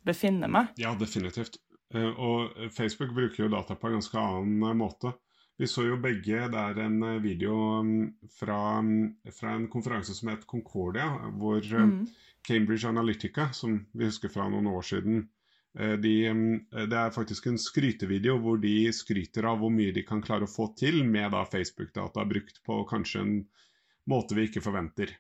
befinner 0.08 0.52
meg. 0.52 0.72
Ja, 0.80 0.94
definitivt. 1.00 1.60
Uh, 1.94 2.12
og 2.16 2.60
Facebook 2.76 3.12
bruker 3.16 3.44
jo 3.44 3.52
data 3.52 3.76
på 3.76 3.90
en 3.90 3.98
ganske 4.00 4.22
annen 4.22 4.80
måte. 4.80 5.18
Vi 5.58 5.66
så 5.66 5.88
jo 5.88 5.96
begge 5.98 6.46
Det 6.54 6.60
er 6.62 6.80
en 6.84 7.00
video 7.24 7.56
um, 7.82 7.94
fra, 8.30 8.78
fra, 9.34 9.56
en 9.56 9.66
konferanse 9.74 10.14
som 10.14 10.30
het 10.30 10.46
Concordia, 10.46 11.08
hvor 11.34 11.66
mm. 11.66 12.04
Cambridge 12.46 12.88
Analytica, 12.88 13.50
som 13.58 13.80
vi 13.98 14.06
husker 14.06 14.30
fra 14.30 14.46
noen 14.54 14.70
år 14.70 14.86
siden, 14.86 15.26
Eh, 15.26 15.37
de, 15.78 16.14
eh, 16.26 16.88
det 16.90 16.98
er 16.98 17.14
faktisk 17.14 17.48
en 17.50 17.60
skrytevideo 17.62 18.38
hvor 18.42 18.58
de 18.62 18.90
skryter 18.96 19.46
av 19.50 19.62
hvor 19.62 19.74
mye 19.74 19.94
de 19.94 20.04
kan 20.08 20.24
klare 20.26 20.48
å 20.48 20.52
få 20.52 20.72
til 20.80 21.04
med 21.06 21.36
Facebook-data 21.52 22.26
brukt 22.26 22.62
på 22.66 22.82
kanskje 22.90 23.24
en 23.24 23.38
måte 24.10 24.38
vi 24.38 24.48
ikke 24.48 24.64
forventer. 24.66 25.14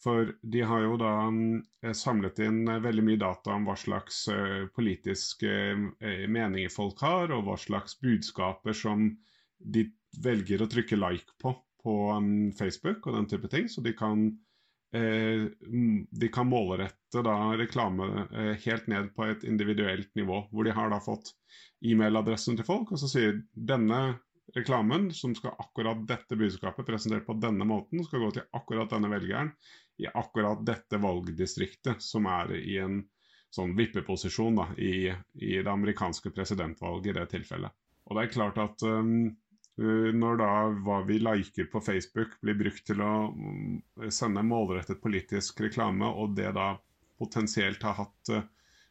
For 0.00 0.32
de 0.40 0.62
har 0.64 0.82
jo 0.86 0.98
da 1.00 1.14
eh, 1.28 1.94
samlet 1.94 2.42
inn 2.42 2.64
veldig 2.66 3.06
mye 3.06 3.20
data 3.20 3.54
om 3.54 3.68
hva 3.68 3.76
slags 3.78 4.24
politiske 4.74 5.50
meninger 6.00 6.72
folk 6.72 7.02
har, 7.04 7.30
og 7.30 7.46
hva 7.46 7.58
slags 7.60 7.98
budskaper 8.00 8.76
som 8.76 9.10
de 9.60 9.90
velger 10.24 10.62
å 10.62 10.70
trykke 10.70 10.98
like 10.98 11.36
på 11.42 11.56
på 11.80 11.92
Facebook 12.58 13.06
og 13.08 13.14
den 13.16 13.26
type 13.30 13.48
ting. 13.48 13.64
Så 13.72 13.80
de 13.80 13.94
kan 13.96 14.26
Eh, 14.28 14.49
de 14.92 16.28
kan 16.32 16.48
målrette 16.50 17.22
da 17.22 17.36
reklame 17.58 18.08
eh, 18.26 18.56
helt 18.64 18.88
ned 18.90 19.12
på 19.14 19.28
et 19.30 19.44
individuelt 19.46 20.10
nivå. 20.18 20.42
Hvor 20.50 20.66
de 20.66 20.74
har 20.74 20.90
da 20.90 20.98
fått 21.02 21.30
e-mailadressen 21.86 22.58
til 22.58 22.66
folk, 22.66 22.90
og 22.90 23.00
så 23.00 23.10
sier 23.10 23.38
denne 23.54 24.00
reklamen, 24.56 25.10
som 25.14 25.34
skal 25.38 25.54
akkurat 25.62 26.02
dette 26.08 26.36
budskapet 26.36 26.86
presentert 26.86 27.26
på 27.26 27.38
denne 27.38 27.66
måten, 27.66 28.02
skal 28.04 28.24
gå 28.24 28.32
til 28.34 28.48
akkurat 28.56 28.90
denne 28.90 29.12
velgeren 29.12 29.52
i 30.00 30.08
akkurat 30.10 30.64
dette 30.66 30.98
valgdistriktet, 30.98 32.02
som 32.02 32.26
er 32.30 32.56
i 32.58 32.80
en 32.82 33.04
sånn 33.54 33.74
vippeposisjon 33.78 34.58
da, 34.58 34.66
i, 34.78 35.10
i, 35.38 35.52
det 35.58 35.70
amerikanske 35.70 36.32
presidentvalget 36.34 37.10
i 37.10 37.16
det 37.18 37.26
tilfellet. 37.34 37.74
Og 38.08 38.16
det 38.16 38.24
er 38.24 38.34
klart 38.34 38.58
at 38.62 38.84
um, 38.86 39.30
når 39.78 40.40
da 40.40 40.52
hva 40.84 41.00
vi 41.08 41.18
liker 41.22 41.68
på 41.72 41.80
Facebook 41.80 42.34
blir 42.42 42.56
brukt 42.58 42.82
til 42.88 43.00
å 43.00 43.12
um, 43.30 43.78
sende 44.12 44.42
målrettet 44.44 45.00
politisk 45.00 45.62
reklame, 45.64 46.04
og 46.04 46.34
det 46.36 46.50
da 46.56 46.74
potensielt 47.20 47.82
har 47.86 47.96
hatt 48.02 48.32
uh, 48.34 48.42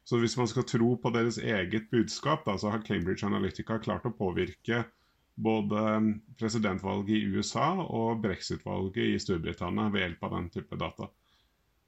Så 0.09 0.17
hvis 0.17 0.38
man 0.39 0.48
skal 0.50 0.65
tro 0.65 0.95
på 0.98 1.12
deres 1.13 1.38
eget 1.38 1.91
budskap, 1.91 2.45
da, 2.48 2.55
så 2.57 2.71
har 2.74 2.81
Cambridge 2.81 3.27
Analytica 3.27 3.77
klart 3.77 4.07
å 4.09 4.15
påvirke 4.15 4.86
både 5.36 5.83
um, 6.00 6.09
presidentvalget 6.39 7.15
i 7.19 7.36
USA 7.38 7.75
og 7.83 8.24
brexit-valget 8.24 9.13
i 9.13 9.19
Storbritannia 9.21 9.91
ved 9.93 10.07
hjelp 10.07 10.25
av 10.25 10.36
den 10.39 10.50
type 10.55 10.79
data. 10.79 11.12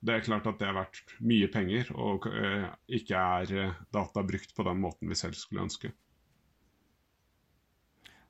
Det 0.01 0.13
er 0.15 0.23
klart 0.25 0.47
at 0.49 0.57
det 0.57 0.65
er 0.65 0.77
verdt 0.77 1.11
mye 1.21 1.47
penger, 1.53 1.91
og 1.93 2.25
eh, 2.31 2.65
ikke 2.97 3.17
er 3.37 3.51
eh, 3.53 3.81
data 3.93 4.23
brukt 4.25 4.55
på 4.57 4.65
den 4.65 4.79
måten 4.81 5.11
vi 5.11 5.17
selv 5.19 5.37
skulle 5.37 5.67
ønske. 5.67 5.91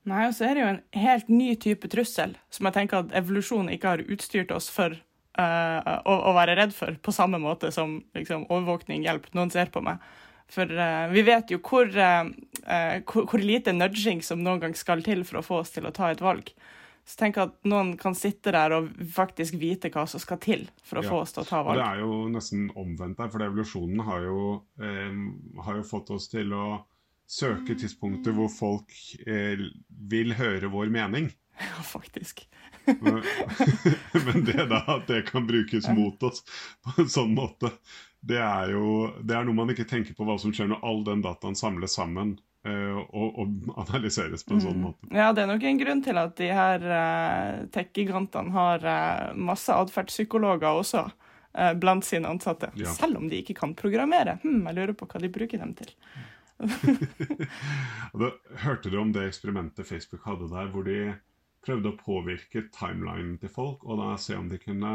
Nei, 0.10 0.26
og 0.26 0.34
så 0.34 0.48
er 0.48 0.58
det 0.58 0.64
jo 0.64 0.72
en 0.72 0.82
helt 1.04 1.30
ny 1.30 1.54
type 1.62 1.90
trussel 1.94 2.34
som 2.54 2.68
jeg 2.68 2.78
tenker 2.80 3.04
at 3.04 3.16
evolusjonen 3.22 3.70
ikke 3.76 3.96
har 3.96 4.06
utstyrt 4.10 4.54
oss 4.56 4.70
for 4.74 4.96
uh, 4.96 5.80
å, 6.02 6.16
å, 6.16 6.34
være 6.38 6.58
redd 6.58 6.74
for, 6.74 6.98
på 6.98 7.14
samme 7.14 7.38
måte 7.42 7.70
som 7.76 8.00
liksom, 8.18 8.48
overvåkning, 8.50 9.06
hjelp, 9.06 9.30
noen 9.38 9.54
ser 9.54 9.70
på 9.74 9.84
meg. 9.86 10.02
For 10.52 10.68
uh, 10.68 11.06
vi 11.14 11.24
vet 11.28 11.54
jo 11.54 11.62
hvor, 11.62 11.88
uh, 11.94 12.26
hvor, 13.06 13.30
hvor, 13.30 13.46
lite 13.46 13.76
nudging 13.78 14.26
som 14.26 14.42
noen 14.42 14.64
gang 14.64 14.78
skal 14.78 15.06
til 15.06 15.22
for 15.28 15.40
å 15.40 15.46
få 15.46 15.62
oss 15.62 15.76
til 15.76 15.86
å 15.86 15.94
ta 15.96 16.10
et 16.12 16.24
valg. 16.24 16.50
Så 17.08 17.18
tenk 17.18 17.38
at 17.42 17.54
noen 17.68 17.96
kan 18.00 18.14
sitte 18.18 18.54
der 18.54 18.74
og 18.76 18.92
faktisk 19.14 19.58
vite 19.62 19.90
hva 19.94 20.06
som 20.10 20.22
skal 20.22 20.38
til 20.42 20.68
for 20.86 21.02
å 21.02 21.06
ja. 21.06 21.10
få 21.10 21.22
oss 21.24 21.34
til 21.36 21.44
å 21.44 21.50
ta 21.50 21.62
valg. 21.66 21.78
Og 21.78 21.82
det 21.82 21.88
er 21.88 22.04
jo 22.04 22.18
nesten 22.32 22.68
omvendt 22.78 23.18
der, 23.18 23.32
for 23.34 23.46
evolusjonen 23.46 24.04
har 24.06 24.28
jo, 24.28 24.44
eh, 24.82 25.18
har 25.66 25.80
jo 25.80 25.88
fått 25.88 26.14
oss 26.14 26.30
til 26.32 26.54
å 26.54 26.66
søke 27.32 27.76
tidspunkter 27.80 28.36
hvor 28.36 28.52
folk 28.52 28.96
eh, 29.26 29.68
vil 30.12 30.36
høre 30.40 30.72
vår 30.72 30.92
mening. 30.94 31.32
Ja, 31.62 31.84
faktisk. 31.86 32.48
men, 32.86 33.20
men 34.26 34.46
det 34.48 34.64
da 34.72 34.80
at 34.96 35.04
det 35.06 35.28
kan 35.28 35.44
brukes 35.46 35.86
mot 35.94 36.24
oss 36.26 36.42
på 36.82 37.04
en 37.04 37.12
sånn 37.12 37.36
måte, 37.38 37.70
det 38.18 38.40
er 38.42 38.72
jo 38.74 39.12
det 39.22 39.36
er 39.38 39.46
noe 39.46 39.60
man 39.60 39.70
ikke 39.70 39.86
tenker 39.86 40.18
på 40.18 40.26
hva 40.26 40.40
som 40.42 40.56
skjer 40.56 40.72
når 40.72 40.82
all 40.90 41.04
den 41.06 41.22
dataen 41.22 41.60
samles 41.60 42.00
sammen 42.00 42.40
Uh, 42.62 43.00
og, 43.10 43.40
og, 43.42 43.54
analyseres 43.82 44.44
på 44.46 44.54
en 44.54 44.60
sånn 44.62 44.76
mm. 44.78 44.82
måte. 44.86 45.08
Ja, 45.18 45.32
det 45.34 45.42
er 45.42 45.48
nok 45.50 45.64
en 45.66 45.80
grunn 45.80 46.04
til 46.06 46.18
at 46.22 46.36
de 46.38 46.50
her 46.54 46.84
uh, 46.86 47.64
tech-gigantene 47.74 48.54
har 48.54 48.86
uh, 48.86 49.32
masse 49.34 49.74
atferdspsykologer 49.74 50.70
også 50.70 51.08
uh, 51.08 51.72
blant 51.82 52.06
sine 52.06 52.30
ansatte. 52.30 52.70
Ja. 52.78 52.94
Selv 52.94 53.18
om 53.18 53.26
de 53.32 53.40
ikke 53.42 53.56
kan 53.58 53.74
programmere. 53.80 54.38
Hm, 54.44 54.60
jeg 54.70 54.78
lurer 54.78 54.94
på 55.00 55.10
hva 55.10 55.24
de 55.24 55.32
bruker 55.34 55.58
dem 55.64 55.74
til. 55.80 55.90
Da, 58.22 58.32
hørte 58.64 58.92
du 58.92 59.00
om 59.02 59.14
det 59.16 59.28
eksperimentet 59.30 59.88
Facebook 59.88 60.26
hadde 60.28 60.50
der, 60.52 60.70
hvor 60.74 60.86
de 60.88 61.16
prøvde 61.66 61.92
å 61.92 61.98
påvirke 62.00 62.66
timelinen 62.74 63.38
til 63.42 63.52
folk, 63.54 63.84
og 63.86 64.02
da 64.02 64.16
se 64.22 64.38
om 64.38 64.48
de 64.50 64.60
kunne 64.62 64.94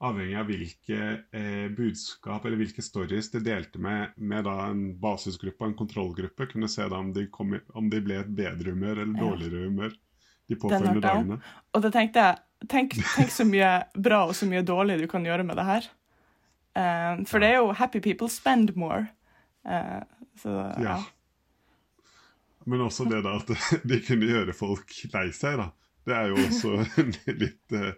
avhengig 0.00 0.36
av 0.40 0.48
hvilke 0.48 0.98
eh, 1.36 1.66
budskap 1.76 2.46
eller 2.46 2.62
hvilke 2.62 2.82
stories 2.82 3.28
de 3.34 3.42
delte 3.44 3.80
med, 3.82 4.14
med 4.16 4.48
en 4.48 4.84
basisgruppe 5.00 5.60
og 5.60 5.70
en 5.70 5.78
kontrollgruppe, 5.82 6.48
kunne 6.54 6.70
se 6.72 6.86
om 6.88 7.12
de, 7.16 7.26
kom, 7.32 7.52
om, 7.76 7.90
de, 7.92 8.00
ble 8.04 8.22
et 8.22 8.30
bedre 8.32 8.72
humør 8.72 9.02
eller 9.02 9.20
dårligere 9.20 9.68
humør 9.68 9.92
de 10.50 10.58
påfølgende 10.58 11.04
dagene. 11.04 11.40
Og 11.76 11.84
da 11.84 11.92
tenkte 11.94 12.24
jeg 12.24 12.68
tenk, 12.72 12.96
tenk, 13.14 13.32
så 13.32 13.46
mye 13.46 13.70
bra 13.94 14.24
og 14.30 14.34
så 14.36 14.48
mye 14.48 14.64
dårlig 14.66 15.02
du 15.02 15.08
kan 15.10 15.26
gjøre 15.26 15.44
med 15.46 15.60
det 15.60 15.68
her. 15.68 15.88
Um, 16.70 17.24
for 17.26 17.42
det 17.42 17.50
er 17.50 17.60
jo 17.60 17.72
'happy 17.74 18.00
people 18.00 18.28
spend 18.28 18.72
more'. 18.78 19.08
Uh, 19.66 20.00
så, 20.40 20.54
ja. 20.80 20.94
ja. 20.94 20.98
Men 22.70 22.86
også 22.86 23.06
det 23.10 23.22
da 23.24 23.36
at 23.40 23.52
de 23.90 24.00
kunne 24.04 24.30
gjøre 24.30 24.56
folk 24.56 24.96
lei 25.14 25.28
seg, 25.36 25.60
da. 25.60 25.70
Det 26.08 26.16
er 26.16 26.30
jo 26.32 26.40
også 26.40 26.70
litt 27.42 27.76
eh, 27.76 27.92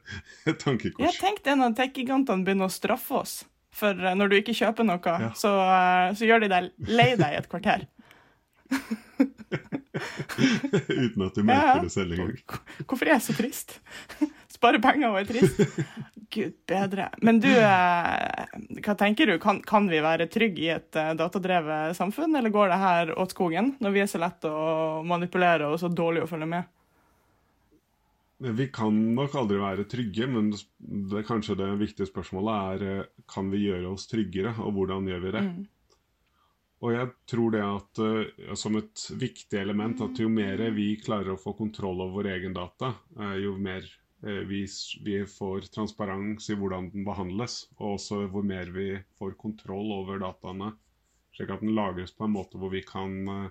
tankekors. 0.45 0.59
tankekors. 0.65 1.07
Jeg 1.07 1.19
tenkte 1.21 1.55
når 1.57 1.77
tech-gigantene 1.79 2.45
begynner 2.47 2.69
å 2.69 2.75
straffe 2.75 3.15
oss 3.21 3.35
for 3.73 3.97
uh, 3.97 4.13
når 4.19 4.29
du 4.29 4.37
ikke 4.41 4.57
kjøper 4.57 4.85
noe, 4.87 5.15
ja. 5.25 5.31
så, 5.39 5.53
uh, 5.65 6.11
så, 6.17 6.27
gjør 6.29 6.45
de 6.45 6.51
deg 6.53 6.71
lei 6.91 7.13
deg 7.17 7.31
i 7.31 7.39
et 7.41 7.49
kvarter. 7.51 7.87
Uten 10.93 11.25
at 11.27 11.37
du 11.37 11.43
merker 11.45 11.79
ja. 11.79 11.81
det 11.85 11.93
selv 11.95 12.17
engang. 12.17 12.37
Hvorfor 12.85 13.09
er 13.09 13.17
jeg 13.17 13.25
så 13.29 13.37
trist? 13.39 13.79
Spare 14.53 14.81
penger 14.85 15.11
og 15.11 15.21
er 15.23 15.29
trist. 15.31 15.63
Gud 16.33 16.55
bedre. 16.69 17.09
Men 17.25 17.41
du, 17.41 17.49
hva 17.53 18.95
tenker 19.01 19.29
du? 19.29 19.35
Kan, 19.41 19.61
kan 19.65 19.89
vi 19.89 20.01
være 20.05 20.29
trygge 20.33 20.63
i 20.65 20.71
et 20.73 20.97
datadrevet 21.19 21.97
samfunn, 21.97 22.37
eller 22.39 22.53
går 22.53 22.73
det 22.73 22.79
her 22.81 23.13
åt 23.21 23.35
skogen 23.35 23.75
når 23.85 23.97
vi 23.97 24.05
er 24.05 24.09
så 24.09 24.21
lett 24.21 24.45
å 24.49 25.01
manipulere 25.05 25.69
og 25.69 25.81
så 25.81 25.93
dårlig 25.93 26.25
å 26.25 26.31
følge 26.31 26.49
med? 26.55 26.71
Vi 28.43 28.67
kan 28.75 28.97
nok 29.15 29.37
aldri 29.39 29.59
være 29.61 29.85
trygge, 29.87 30.27
men 30.27 30.49
det, 30.51 31.23
kanskje 31.29 31.55
det 31.61 31.69
viktige 31.79 32.09
spørsmålet 32.09 32.73
er 32.73 32.89
eh, 32.89 33.11
kan 33.31 33.53
vi 33.53 33.69
gjøre 33.69 33.93
oss 33.93 34.09
tryggere, 34.11 34.57
og 34.59 34.75
hvordan 34.75 35.07
gjør 35.07 35.23
vi 35.23 35.35
det? 35.37 35.43
Mm. 35.47 35.61
Og 36.83 36.91
jeg 36.97 37.11
tror 37.31 37.53
det 37.55 37.63
at 37.63 38.01
uh, 38.03 38.55
som 38.59 38.75
et 38.81 39.05
viktig 39.15 39.61
element 39.61 40.01
at 40.03 40.19
jo 40.19 40.27
mer 40.27 40.59
vi 40.75 40.89
klarer 40.99 41.37
å 41.37 41.39
få 41.39 41.55
kontroll 41.55 42.03
over 42.03 42.17
vår 42.17 42.33
egen 42.33 42.57
data, 42.57 42.97
uh, 43.21 43.37
jo 43.39 43.55
mer 43.63 43.87
vi, 44.23 44.61
vi, 45.03 45.17
får 45.27 45.67
transparens 45.75 46.47
i 46.53 46.57
hvordan 46.59 46.93
den 46.93 47.03
behandles, 47.07 47.65
og 47.81 47.97
også 47.97 48.21
hvor 48.31 48.45
mer 48.47 48.71
vi 48.71 48.93
får 49.19 49.35
kontroll 49.41 49.91
over 49.97 50.21
dataene, 50.23 50.69
slik 51.35 51.51
at 51.51 51.65
den 51.65 51.75
lagres 51.75 52.15
på 52.15 52.29
en 52.29 52.37
måte 52.37 52.61
hvor 52.61 52.71
vi 52.71 52.85
kan 52.87 53.51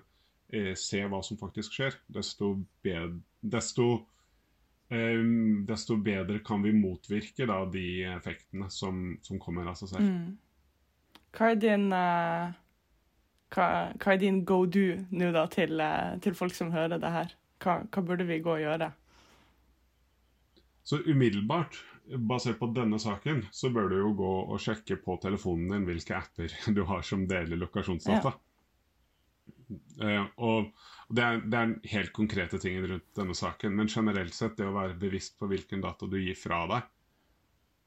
se 0.76 1.02
hva 1.08 1.20
som 1.24 1.40
faktisk 1.40 1.76
skjer, 1.76 1.98
desto, 2.12 2.54
bedre, 2.84 3.20
desto 3.40 3.86
eh, 4.92 5.20
desto 5.68 5.96
bedre 5.96 6.38
kan 6.44 6.62
vi 6.62 6.72
motvirke 6.76 7.46
da, 7.48 7.62
de 7.72 8.04
effektene 8.12 8.70
som, 8.70 9.18
som 9.22 9.40
kommer 9.40 9.68
av 9.70 9.78
seg 9.80 9.94
selv. 9.94 10.08
Mm. 10.08 11.20
Hva 11.32 11.52
er 11.52 11.60
din, 11.60 11.86
uh, 11.96 12.52
hva, 13.54 13.68
hva, 13.96 14.12
er 14.12 14.20
din 14.20 14.42
go 14.48 14.64
do 14.68 14.88
nå 15.10 15.30
da 15.32 15.46
til, 15.52 15.80
til, 16.24 16.36
folk 16.36 16.56
som 16.56 16.74
hører 16.74 17.00
det 17.00 17.12
her? 17.14 17.32
Hva, 17.62 17.78
hva, 17.86 18.04
burde 18.04 18.28
vi 18.28 18.42
gå 18.44 18.58
og 18.58 18.60
gjøre? 18.64 18.90
Så 20.82 20.98
umiddelbart, 21.06 21.76
basert 22.18 22.58
på 22.58 22.68
denne 22.74 22.98
saken, 22.98 23.44
så 23.54 23.70
bør 23.70 23.90
du 23.90 23.98
jo 24.00 24.14
gå 24.18 24.30
og 24.54 24.62
sjekke 24.62 24.98
på 25.04 25.16
telefonen 25.22 25.70
din 25.70 25.84
hvilke 25.86 26.16
apper 26.18 26.54
du 26.76 26.82
har 26.88 27.04
som 27.06 27.26
deler 27.30 27.60
lokasjonsdata. 27.60 28.32
Ja. 28.32 28.40
Uh, 30.02 30.24
og 30.36 31.14
det 31.14 31.22
er, 31.24 31.38
det 31.48 31.58
er 31.58 31.70
helt 31.94 32.12
konkrete 32.12 32.58
ting 32.60 32.80
rundt 32.82 33.06
denne 33.16 33.36
saken, 33.36 33.76
men 33.78 33.88
generelt 33.88 34.34
sett 34.36 34.58
det 34.58 34.66
å 34.68 34.74
være 34.74 34.98
bevisst 35.00 35.38
på 35.40 35.48
hvilken 35.48 35.84
data 35.84 36.08
du 36.10 36.18
gir 36.20 36.36
fra 36.36 36.64
deg, 36.68 36.90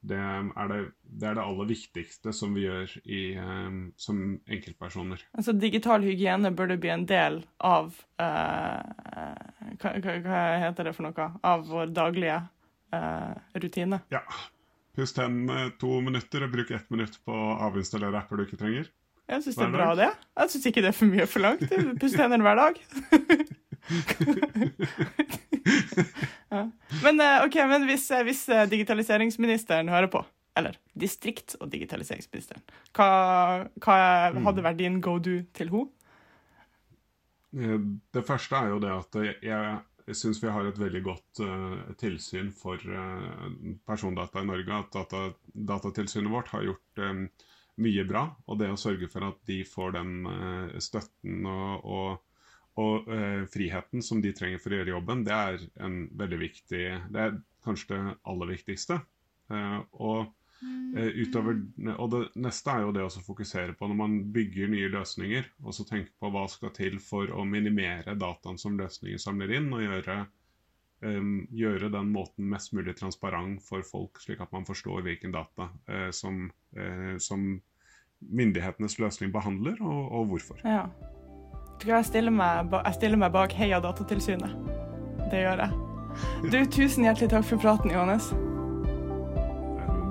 det 0.06 0.18
er 0.18 0.68
det, 0.70 0.80
det, 1.02 1.26
er 1.26 1.38
det 1.38 1.42
aller 1.42 1.68
viktigste 1.70 2.32
som 2.36 2.54
vi 2.54 2.66
gjør 2.66 2.92
i, 3.04 3.20
um, 3.38 3.78
som 3.98 4.20
enkeltpersoner. 4.46 5.24
Altså 5.34 5.54
Digital 5.56 6.04
hygiene 6.06 6.52
burde 6.54 6.76
bli 6.78 6.92
en 6.94 7.06
del 7.08 7.40
av 7.64 7.94
uh, 8.22 8.82
hva, 9.82 9.94
hva, 9.96 10.42
heter 10.62 10.90
det 10.90 10.94
for 10.96 11.08
noe? 11.08 11.30
Av 11.42 11.66
vår 11.66 11.90
daglige 11.96 12.38
rutine? 13.62 14.00
Ja. 14.12 14.22
Pust 14.96 15.18
hendene 15.20 15.70
to 15.80 15.98
minutter 16.00 16.46
og 16.46 16.54
bruk 16.54 16.70
ett 16.72 16.88
minutt 16.92 17.18
på 17.26 17.34
å 17.34 17.56
avinstallere 17.66 18.22
apper 18.22 18.40
du 18.40 18.46
ikke 18.46 18.60
trenger. 18.60 18.88
Jeg 19.26 19.42
syns 19.42 19.56
det 19.58 19.64
er 19.66 19.74
bra, 19.74 19.88
det. 19.98 20.10
Jeg 20.38 20.52
syns 20.52 20.66
ikke 20.70 20.82
det 20.84 20.90
er 20.92 20.96
for 20.96 21.10
mye 21.10 21.26
forlangt. 21.28 21.66
Pust 22.00 22.18
hendene 22.20 22.46
hver 22.46 22.60
dag. 22.60 22.78
ja. 26.54 26.62
Men, 27.02 27.20
eh, 27.20 27.44
ok, 27.44 27.58
men 27.72 27.86
hvis, 27.90 28.06
eh, 28.14 28.22
hvis, 28.26 28.48
eh, 28.48 28.68
digitaliseringsministeren 28.70 29.90
hører 29.90 30.06
på, 30.12 30.22
eller 30.56 30.78
distrikt- 30.94 31.56
og 31.60 31.70
digitaliseringsministeren, 31.74 32.62
hva, 32.94 33.10
hva 33.82 33.98
hadde 34.46 34.64
vært 34.64 34.80
din 34.80 35.00
go 35.04 35.18
do 35.18 35.40
til 35.58 35.74
henne? 35.74 35.90
Det 38.12 38.22
første 38.26 38.56
er 38.58 38.72
jo 38.72 38.80
det 38.82 38.92
at 38.92 39.20
jeg, 39.42 39.76
jeg 40.06 40.18
syns 40.20 40.38
vi 40.42 40.50
har 40.54 40.68
et 40.68 40.78
veldig 40.78 41.02
godt 41.02 41.40
uh, 41.42 41.80
tilsyn 41.98 42.52
for 42.54 42.78
uh, 42.78 43.48
persondata 43.88 44.42
i 44.42 44.46
Norge. 44.46 44.78
At 44.78 44.94
data, 44.94 45.22
Datatilsynet 45.72 46.30
vårt 46.30 46.52
har 46.54 46.62
gjort 46.68 47.02
um, 47.02 47.24
mye 47.82 48.04
bra. 48.06 48.28
Og 48.46 48.60
det 48.60 48.70
å 48.70 48.78
sørge 48.78 49.10
for 49.10 49.26
at 49.26 49.40
de 49.50 49.60
får 49.66 49.96
den 49.98 50.14
uh, 50.30 50.78
støtten 50.82 51.48
og, 51.50 51.90
og, 51.90 52.46
og 52.78 53.10
friheten 53.50 54.04
som 54.04 54.22
de 54.22 54.34
trenger 54.36 54.62
for 54.62 54.74
å 54.74 54.80
gjøre 54.80 54.94
jobben, 54.94 55.26
det 55.26 55.34
er 55.34 55.62
en 55.80 55.94
veldig 56.12 56.38
viktig 56.42 56.82
Det 57.14 57.22
er 57.22 57.38
kanskje 57.64 57.96
det 57.96 58.16
aller 58.28 58.52
viktigste. 58.52 58.98
Uh, 60.56 61.10
utover, 61.20 61.58
og 62.00 62.08
det 62.14 62.20
neste 62.40 62.72
er 62.72 62.86
jo 62.86 62.92
det 62.96 63.02
å 63.04 63.10
fokusere 63.20 63.74
på 63.76 63.88
når 63.90 63.98
man 63.98 64.14
bygger 64.32 64.70
nye 64.72 64.88
løsninger, 64.94 65.50
og 65.62 65.76
så 65.76 65.84
tenke 65.84 66.14
på 66.16 66.30
hva 66.32 66.46
skal 66.48 66.72
til 66.76 66.96
for 67.02 67.28
å 67.28 67.44
minimere 67.44 68.16
dataen 68.16 68.56
som 68.60 68.78
løsninger 68.80 69.20
samler 69.20 69.52
inn, 69.58 69.68
og 69.76 69.84
gjøre 69.84 70.22
um, 71.04 71.46
gjøre 71.52 71.90
den 71.92 72.10
måten 72.12 72.48
mest 72.50 72.72
mulig 72.72 72.96
transparent 72.96 73.62
for 73.64 73.84
folk, 73.86 74.20
slik 74.22 74.40
at 74.40 74.52
man 74.52 74.66
forstår 74.68 75.04
hvilken 75.06 75.34
data 75.34 75.70
uh, 75.90 76.10
som, 76.10 76.46
uh, 76.78 77.16
som, 77.22 77.56
myndighetenes 78.32 78.94
løsning 78.96 79.28
behandler, 79.28 79.76
og, 79.84 80.06
og 80.08 80.30
hvorfor. 80.30 80.62
Ja. 80.64 80.86
Jeg 81.84 82.08
stiller, 82.08 82.32
meg, 82.32 82.72
jeg 82.72 82.96
stiller 82.96 83.20
meg 83.20 83.34
bak 83.36 83.52
Heia 83.52 83.82
Datatilsynet. 83.84 84.56
Det 85.28 85.44
gjør 85.44 85.66
jeg. 85.66 85.82
Du, 86.52 86.62
Tusen 86.64 87.04
hjertelig 87.04 87.28
takk 87.36 87.44
for 87.44 87.60
praten, 87.60 87.92
Johannes. 87.92 88.32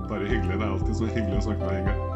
Bare 0.10 0.28
hyggelig. 0.28 0.60
Det 0.60 0.68
er 0.68 0.72
alltid 0.72 0.96
så 0.96 1.06
hyggelig 1.10 1.41
å 1.41 1.48
snakke 1.50 1.65
med 1.65 1.74
deg, 1.74 1.82
Inge. 1.86 2.14